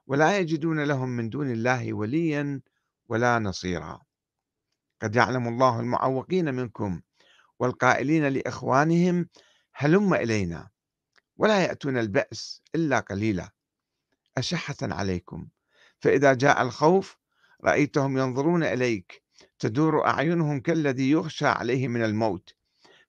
ولا 0.06 0.38
يجدون 0.38 0.84
لهم 0.84 1.08
من 1.08 1.30
دون 1.30 1.50
الله 1.50 1.92
وليا 1.92 2.60
ولا 3.08 3.38
نصيرا. 3.38 4.02
قد 5.02 5.16
يعلم 5.16 5.48
الله 5.48 5.80
المعوقين 5.80 6.54
منكم 6.54 7.00
والقائلين 7.58 8.28
لإخوانهم 8.28 9.28
هلم 9.74 10.14
إلينا 10.14 10.68
ولا 11.36 11.62
يأتون 11.62 11.98
البأس 11.98 12.62
إلا 12.74 13.00
قليلا. 13.00 13.50
أشحة 14.38 14.76
عليكم؟ 14.82 15.48
فإذا 16.00 16.34
جاء 16.34 16.62
الخوف 16.62 17.16
رأيتهم 17.64 18.18
ينظرون 18.18 18.64
إليك 18.64 19.22
تدور 19.58 20.06
أعينهم 20.06 20.60
كالذي 20.60 21.10
يغشى 21.10 21.46
عليه 21.46 21.88
من 21.88 22.04
الموت 22.04 22.54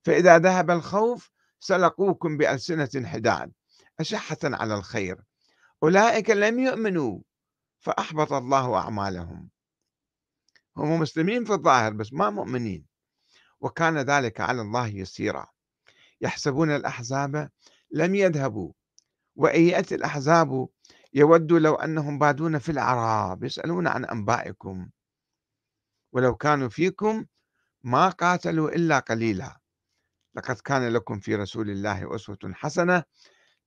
فإذا 0.06 0.38
ذهب 0.38 0.72
الخوف 0.72 1.32
سلقوكم 1.60 2.38
بألسنة 2.38 3.08
حداد 3.08 3.52
أشحة 4.00 4.38
على 4.44 4.76
الخير. 4.76 5.24
أولئك 5.84 6.30
لم 6.30 6.60
يؤمنوا 6.60 7.20
فأحبط 7.80 8.34
الله 8.34 8.76
أعمالهم. 8.76 9.50
هم 10.78 11.00
مسلمين 11.00 11.46
في 11.46 11.54
الظاهر 11.54 11.94
بس 11.94 12.14
ما 12.14 12.30
مؤمنين. 12.30 12.86
وكان 13.62 13.98
ذلك 13.98 14.42
على 14.42 14.62
الله 14.62 14.88
يسيرا. 14.88 15.48
يحسبون 16.22 16.72
الأحزاب 16.72 17.50
لم 17.92 18.16
يذهبوا 18.16 18.72
وإن 19.36 19.62
يأتي 19.62 19.96
الأحزاب 19.96 20.68
يودوا 21.14 21.60
لو 21.60 21.76
أنهم 21.76 22.20
بادون 22.20 22.60
في 22.60 22.72
الأعراب 22.72 23.44
يسألون 23.44 23.88
عن 23.88 24.06
أنبائكم. 24.06 24.90
ولو 26.14 26.36
كانوا 26.36 26.70
فيكم 26.70 27.26
ما 27.84 28.10
قاتلوا 28.10 28.70
إلا 28.70 29.00
قليلا. 29.00 29.65
لقد 30.36 30.56
كان 30.56 30.88
لكم 30.94 31.20
في 31.20 31.36
رسول 31.36 31.70
الله 31.70 32.16
أسوة 32.16 32.40
حسنة 32.54 33.04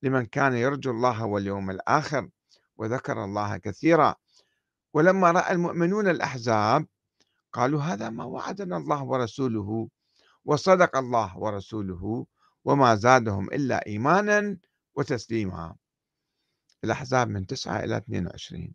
لمن 0.02 0.26
كان 0.26 0.54
يرجو 0.54 0.90
الله 0.90 1.24
واليوم 1.24 1.70
الآخر 1.70 2.28
وذكر 2.76 3.24
الله 3.24 3.56
كثيرا. 3.56 4.14
ولما 4.92 5.30
رأى 5.30 5.52
المؤمنون 5.52 6.08
الأحزاب 6.08 6.86
قالوا 7.52 7.80
هذا 7.80 8.10
ما 8.10 8.24
وعدنا 8.24 8.76
الله 8.76 9.04
ورسوله 9.04 9.88
وصدق 10.44 10.96
الله 10.96 11.38
ورسوله 11.38 12.26
وما 12.64 12.94
زادهم 12.94 13.52
إلا 13.52 13.86
إيمانا 13.86 14.58
وتسليما. 14.94 15.76
الأحزاب 16.84 17.28
من 17.28 17.46
9 17.46 17.84
إلى 17.84 17.96
22 17.96 18.74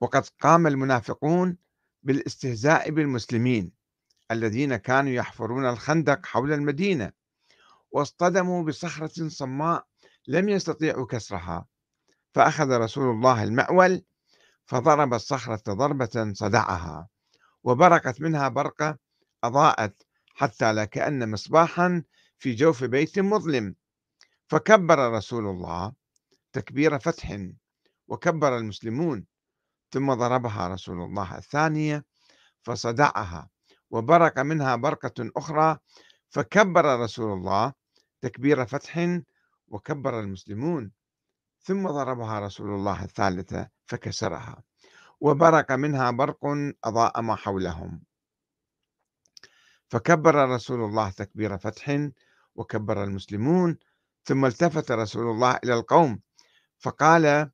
وقد 0.00 0.26
قام 0.40 0.66
المنافقون 0.66 1.58
بالاستهزاء 2.02 2.90
بالمسلمين. 2.90 3.81
الذين 4.32 4.76
كانوا 4.76 5.10
يحفرون 5.10 5.66
الخندق 5.66 6.26
حول 6.26 6.52
المدينة 6.52 7.12
واصطدموا 7.92 8.62
بصخرة 8.62 9.28
صماء 9.28 9.86
لم 10.28 10.48
يستطيعوا 10.48 11.06
كسرها. 11.06 11.66
فأخذ 12.34 12.70
رسول 12.70 13.10
الله 13.10 13.42
المأول 13.42 14.02
فضرب 14.66 15.14
الصخرة 15.14 15.72
ضربة 15.74 16.32
صدعها 16.32 17.08
وبرقت 17.64 18.20
منها 18.20 18.48
برقة 18.48 18.98
أضاءت 19.44 20.02
حتى 20.34 20.72
لكأن 20.72 21.30
مصباحا 21.30 22.02
في 22.38 22.54
جوف 22.54 22.84
بيت 22.84 23.18
مظلم. 23.18 23.74
فكبر 24.48 25.12
رسول 25.12 25.46
الله 25.46 25.92
تكبير 26.52 26.98
فتح 26.98 27.38
وكبر 28.08 28.58
المسلمون 28.58 29.24
ثم 29.90 30.14
ضربها 30.14 30.68
رسول 30.68 31.00
الله 31.00 31.38
الثانية 31.38 32.04
فصدعها. 32.62 33.48
وبرق 33.92 34.38
منها 34.38 34.76
برقة 34.76 35.30
أخرى 35.36 35.78
فكبر 36.28 37.00
رسول 37.00 37.32
الله 37.32 37.72
تكبير 38.20 38.66
فتح 38.66 39.20
وكبر 39.68 40.20
المسلمون 40.20 40.90
ثم 41.60 41.88
ضربها 41.88 42.40
رسول 42.40 42.70
الله 42.70 43.04
الثالثة 43.04 43.68
فكسرها 43.86 44.62
وبرق 45.20 45.72
منها 45.72 46.10
برق 46.10 46.40
أضاء 46.84 47.22
ما 47.22 47.36
حولهم. 47.36 48.02
فكبر 49.88 50.48
رسول 50.48 50.84
الله 50.84 51.10
تكبير 51.10 51.58
فتح 51.58 52.08
وكبر 52.54 53.04
المسلمون 53.04 53.78
ثم 54.24 54.44
التفت 54.44 54.92
رسول 54.92 55.30
الله 55.30 55.58
إلى 55.64 55.74
القوم 55.74 56.20
فقال 56.78 57.50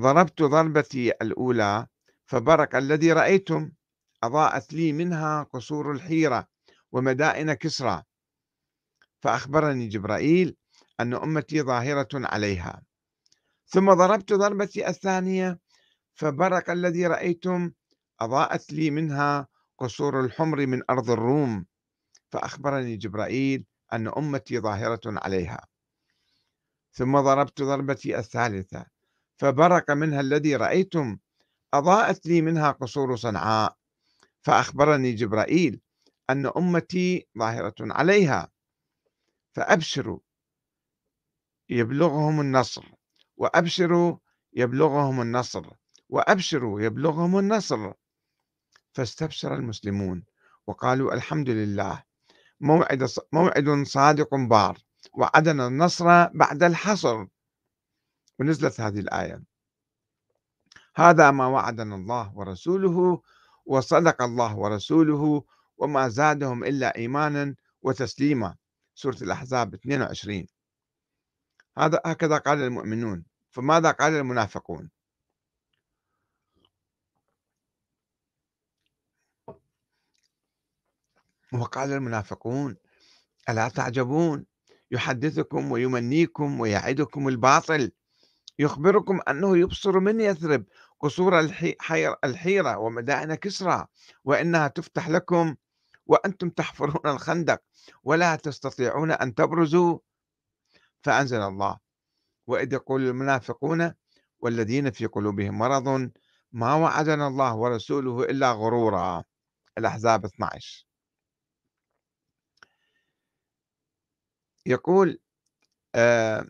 ضربت 0.00 0.42
ضربتي 0.42 1.10
الأولى 1.10 1.86
فبرق 2.26 2.76
الذي 2.76 3.12
رأيتم. 3.12 3.72
أضاءت 4.22 4.72
لي 4.72 4.92
منها 4.92 5.42
قصور 5.42 5.92
الحيرة 5.92 6.46
ومدائن 6.92 7.52
كسرى. 7.52 8.02
فأخبرني 9.20 9.88
جبرائيل 9.88 10.56
أن 11.00 11.14
أمتي 11.14 11.62
ظاهرة 11.62 12.08
عليها. 12.14 12.82
ثم 13.66 13.92
ضربت 13.92 14.32
ضربتي 14.32 14.88
الثانية 14.88 15.58
فبرق 16.14 16.70
الذي 16.70 17.06
رأيتم 17.06 17.72
أضاءت 18.20 18.72
لي 18.72 18.90
منها 18.90 19.46
قصور 19.78 20.20
الحمر 20.20 20.66
من 20.66 20.82
أرض 20.90 21.10
الروم. 21.10 21.66
فأخبرني 22.32 22.96
جبرائيل 22.96 23.64
أن 23.92 24.08
أمتي 24.08 24.58
ظاهرة 24.58 25.00
عليها. 25.06 25.66
ثم 26.92 27.20
ضربت 27.20 27.62
ضربتي 27.62 28.18
الثالثة 28.18 28.86
فبرق 29.36 29.90
منها 29.90 30.20
الذي 30.20 30.56
رأيتم 30.56 31.18
أضاءت 31.74 32.26
لي 32.26 32.42
منها 32.42 32.70
قصور 32.70 33.16
صنعاء. 33.16 33.76
فأخبرني 34.48 35.12
جبرائيل 35.12 35.80
أن 36.30 36.46
أمتي 36.46 37.28
ظاهرة 37.38 37.74
عليها. 37.80 38.50
فأبشروا 39.52 40.18
يبلغهم 41.68 42.40
النصر 42.40 42.84
وأبشروا 43.36 44.16
يبلغهم 44.52 45.20
النصر 45.20 45.66
وأبشروا 46.08 46.80
يبلغهم 46.80 47.38
النصر. 47.38 47.92
فاستبشر 48.92 49.54
المسلمون 49.54 50.24
وقالوا 50.66 51.14
الحمد 51.14 51.50
لله 51.50 52.02
موعد 52.60 53.08
موعد 53.32 53.86
صادق 53.86 54.34
بار 54.34 54.78
وعدنا 55.12 55.66
النصر 55.66 56.28
بعد 56.28 56.62
الحصر. 56.62 57.26
ونزلت 58.38 58.80
هذه 58.80 58.98
الآية. 59.00 59.42
هذا 60.96 61.30
ما 61.30 61.46
وعدنا 61.46 61.94
الله 61.94 62.36
ورسوله 62.36 63.22
وصدق 63.68 64.22
الله 64.22 64.56
ورسوله 64.56 65.44
وما 65.78 66.08
زادهم 66.08 66.64
إلا 66.64 66.96
إيمانا 66.96 67.54
وتسليما. 67.82 68.56
سورة 68.94 69.16
الأحزاب 69.22 69.74
22 69.74 70.46
هذا 71.78 72.00
هكذا 72.06 72.38
قال 72.38 72.62
المؤمنون. 72.62 73.24
فماذا 73.50 73.90
قال 73.90 74.12
المنافقون؟ 74.12 74.90
وقال 81.52 81.92
المنافقون 81.92 82.76
ألا 83.48 83.68
تعجبون؟ 83.68 84.46
يحدثكم 84.90 85.72
ويمنيكم 85.72 86.60
ويعدكم 86.60 87.28
الباطل. 87.28 87.92
يخبركم 88.58 89.20
أنه 89.28 89.58
يبصر 89.58 90.00
من 90.00 90.20
يثرب 90.20 90.64
قصور 91.00 91.40
الحيرة 92.24 92.78
ومدائن 92.78 93.34
كسرى 93.34 93.86
وإنها 94.24 94.68
تفتح 94.68 95.08
لكم 95.08 95.56
وأنتم 96.06 96.50
تحفرون 96.50 97.06
الخندق 97.14 97.62
ولا 98.02 98.36
تستطيعون 98.36 99.10
أن 99.10 99.34
تبرزوا. 99.34 99.98
فأنزل 101.02 101.40
الله. 101.40 101.78
وإذ 102.46 102.72
يقول 102.72 103.02
المنافقون 103.06 103.94
والذين 104.40 104.90
في 104.90 105.06
قلوبهم 105.06 105.58
مرض 105.58 106.10
ما 106.52 106.74
وعدنا 106.74 107.26
الله 107.26 107.54
ورسوله 107.54 108.22
إلا 108.24 108.52
غرورا. 108.52 109.24
الأحزاب 109.78 110.24
12 110.24 110.86
يقول 114.66 115.18
آه، 115.94 116.46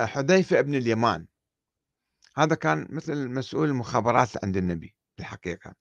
حذيفة 0.00 0.60
بن 0.60 0.74
اليمان. 0.74 1.26
هذا 2.36 2.54
كان 2.54 2.86
مثل 2.90 3.28
مسؤول 3.28 3.68
المخابرات 3.68 4.44
عند 4.44 4.56
النبي 4.56 4.94
الحقيقة 5.18 5.74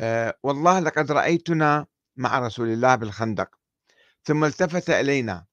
آه، 0.00 0.38
والله 0.42 0.80
لقد 0.80 1.12
رأيتنا 1.12 1.86
مع 2.16 2.38
رسول 2.38 2.68
الله 2.68 2.94
بالخندق 2.94 3.58
ثم 4.24 4.44
التفت 4.44 4.90
إلينا 4.90 5.46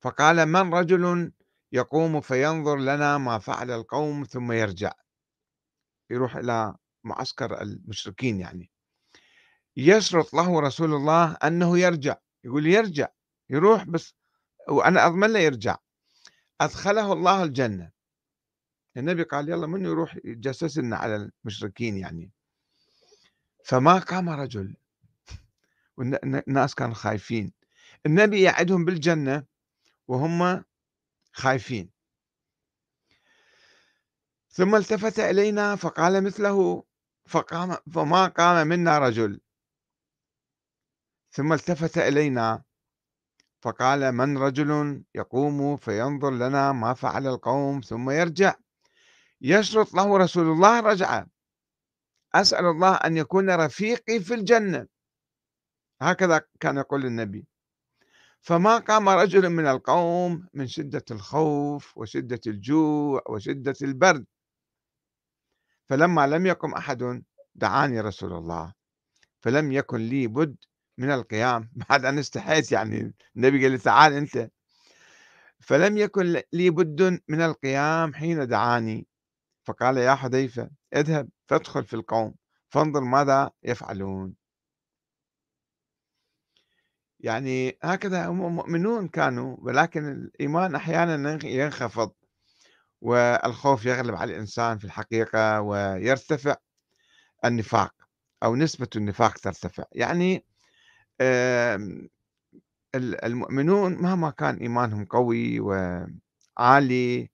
فقال 0.00 0.46
من 0.46 0.74
رجل 0.74 1.32
يقوم 1.72 2.20
فينظر 2.20 2.76
لنا 2.76 3.18
ما 3.18 3.38
فعل 3.38 3.70
القوم 3.70 4.24
ثم 4.24 4.52
يرجع؟ 4.52 4.92
يروح 6.10 6.36
إلى 6.36 6.74
معسكر 7.04 7.62
المشركين 7.62 8.40
يعني. 8.40 8.70
يشرط 9.76 10.34
له 10.34 10.60
رسول 10.60 10.94
الله 10.94 11.32
أنه 11.32 11.78
يرجع. 11.78 12.16
يقول 12.44 12.66
يرجع. 12.66 13.08
يروح 13.50 13.84
بس 13.84 14.14
وأنا 14.68 15.06
أضمن 15.06 15.32
له 15.32 15.38
يرجع. 15.38 15.76
أدخله 16.60 17.12
الله 17.12 17.44
الجنة. 17.44 17.90
النبي 18.98 19.22
قال 19.22 19.48
يلا 19.48 19.66
من 19.66 19.84
يروح 19.84 20.16
يتجسس 20.24 20.78
لنا 20.78 20.96
على 20.96 21.30
المشركين 21.44 21.96
يعني. 21.96 22.30
فما 23.64 23.98
قام 23.98 24.28
رجل. 24.28 24.76
والناس 25.96 26.74
كانوا 26.74 26.94
خايفين. 26.94 27.52
النبي 28.06 28.42
يعدهم 28.42 28.84
بالجنة 28.84 29.44
وهم 30.08 30.64
خايفين. 31.32 31.90
ثم 34.48 34.74
التفت 34.74 35.20
إلينا 35.20 35.76
فقال 35.76 36.24
مثله 36.24 36.84
فقام 37.26 37.76
فما 37.94 38.26
قام 38.26 38.66
منا 38.66 38.98
رجل. 38.98 39.40
ثم 41.30 41.52
التفت 41.52 41.98
إلينا 41.98 42.62
فقال 43.60 44.12
من 44.12 44.38
رجل 44.38 45.02
يقوم 45.14 45.76
فينظر 45.76 46.30
لنا 46.30 46.72
ما 46.72 46.94
فعل 46.94 47.26
القوم 47.26 47.80
ثم 47.80 48.10
يرجع. 48.10 48.54
يشرط 49.40 49.94
له 49.94 50.16
رسول 50.16 50.46
الله 50.46 50.80
رجعة. 50.80 51.26
أسأل 52.34 52.64
الله 52.64 52.94
أن 52.94 53.16
يكون 53.16 53.50
رفيقي 53.50 54.20
في 54.20 54.34
الجنة. 54.34 54.86
هكذا 56.02 56.42
كان 56.60 56.76
يقول 56.76 57.06
النبي 57.06 57.46
فما 58.40 58.78
قام 58.78 59.08
رجل 59.08 59.50
من 59.50 59.66
القوم 59.66 60.48
من 60.54 60.66
شدة 60.66 61.04
الخوف 61.10 61.98
وشدة 61.98 62.40
الجوع 62.46 63.22
وشدة 63.28 63.74
البرد. 63.82 64.26
فلما 65.88 66.26
لم 66.26 66.46
يقم 66.46 66.74
أحد 66.74 67.22
دعاني 67.54 68.00
رسول 68.00 68.32
الله. 68.32 68.72
فلم 69.40 69.72
يكن 69.72 69.98
لي 69.98 70.26
بد 70.26 70.56
من 70.98 71.10
القيام. 71.10 71.70
بعد 71.90 72.04
أن 72.04 72.18
استحيت 72.18 72.72
يعني. 72.72 73.14
النبي 73.36 73.62
قال 73.62 73.72
لي 73.72 73.78
تعال 73.78 74.12
أنت. 74.12 74.50
فلم 75.60 75.98
يكن 75.98 76.42
لي 76.52 76.70
بد 76.70 77.20
من 77.28 77.40
القيام 77.40 78.14
حين 78.14 78.46
دعاني. 78.48 79.06
فقال 79.68 79.96
يا 79.96 80.14
حذيفة 80.14 80.70
اذهب 80.94 81.28
فادخل 81.46 81.84
في 81.84 81.94
القوم 81.94 82.34
فانظر 82.68 83.00
ماذا 83.00 83.50
يفعلون. 83.62 84.34
يعني 87.20 87.78
هكذا 87.82 88.26
هم 88.26 88.56
مؤمنون 88.56 89.08
كانوا 89.08 89.56
ولكن 89.58 90.12
الإيمان 90.12 90.74
أحيانا 90.74 91.38
ينخفض 91.44 92.12
والخوف 93.00 93.86
يغلب 93.86 94.14
على 94.14 94.34
الإنسان 94.34 94.78
في 94.78 94.84
الحقيقة 94.84 95.60
ويرتفع 95.60 96.56
النفاق 97.44 97.94
أو 98.42 98.56
نسبة 98.56 98.88
النفاق 98.96 99.38
ترتفع. 99.38 99.84
يعني 99.92 100.44
المؤمنون 102.94 103.94
مهما 103.94 104.30
كان 104.30 104.56
إيمانهم 104.56 105.04
قوي 105.04 105.60
وعالي 105.60 107.30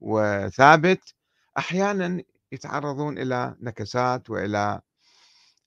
وثابت 0.00 1.14
أحيانا 1.58 2.22
يتعرضون 2.52 3.18
إلى 3.18 3.56
نكسات 3.60 4.30
وإلى 4.30 4.80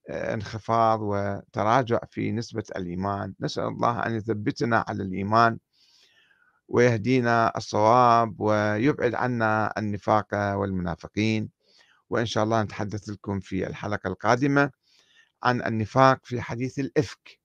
آه، 0.09 0.33
انخفاض 0.33 0.99
وتراجع 1.01 1.99
في 2.11 2.31
نسبة 2.31 2.63
الإيمان. 2.75 3.33
نسأل 3.39 3.63
الله 3.63 4.05
أن 4.05 4.15
يثبتنا 4.15 4.85
على 4.87 5.03
الإيمان 5.03 5.59
ويهدينا 6.67 7.57
الصواب 7.57 8.39
ويبعد 8.41 9.15
عنا 9.15 9.73
النفاق 9.77 10.27
والمنافقين. 10.33 11.49
وإن 12.09 12.25
شاء 12.25 12.43
الله 12.43 12.63
نتحدث 12.63 13.09
لكم 13.09 13.39
في 13.39 13.67
الحلقة 13.67 14.07
القادمة 14.07 14.71
عن 15.43 15.61
النفاق 15.63 16.25
في 16.25 16.41
حديث 16.41 16.79
الإفك. 16.79 17.39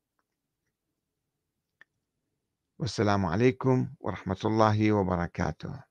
والسلام 2.79 3.27
عليكم 3.27 3.91
ورحمة 4.01 4.39
الله 4.45 4.93
وبركاته. 4.93 5.90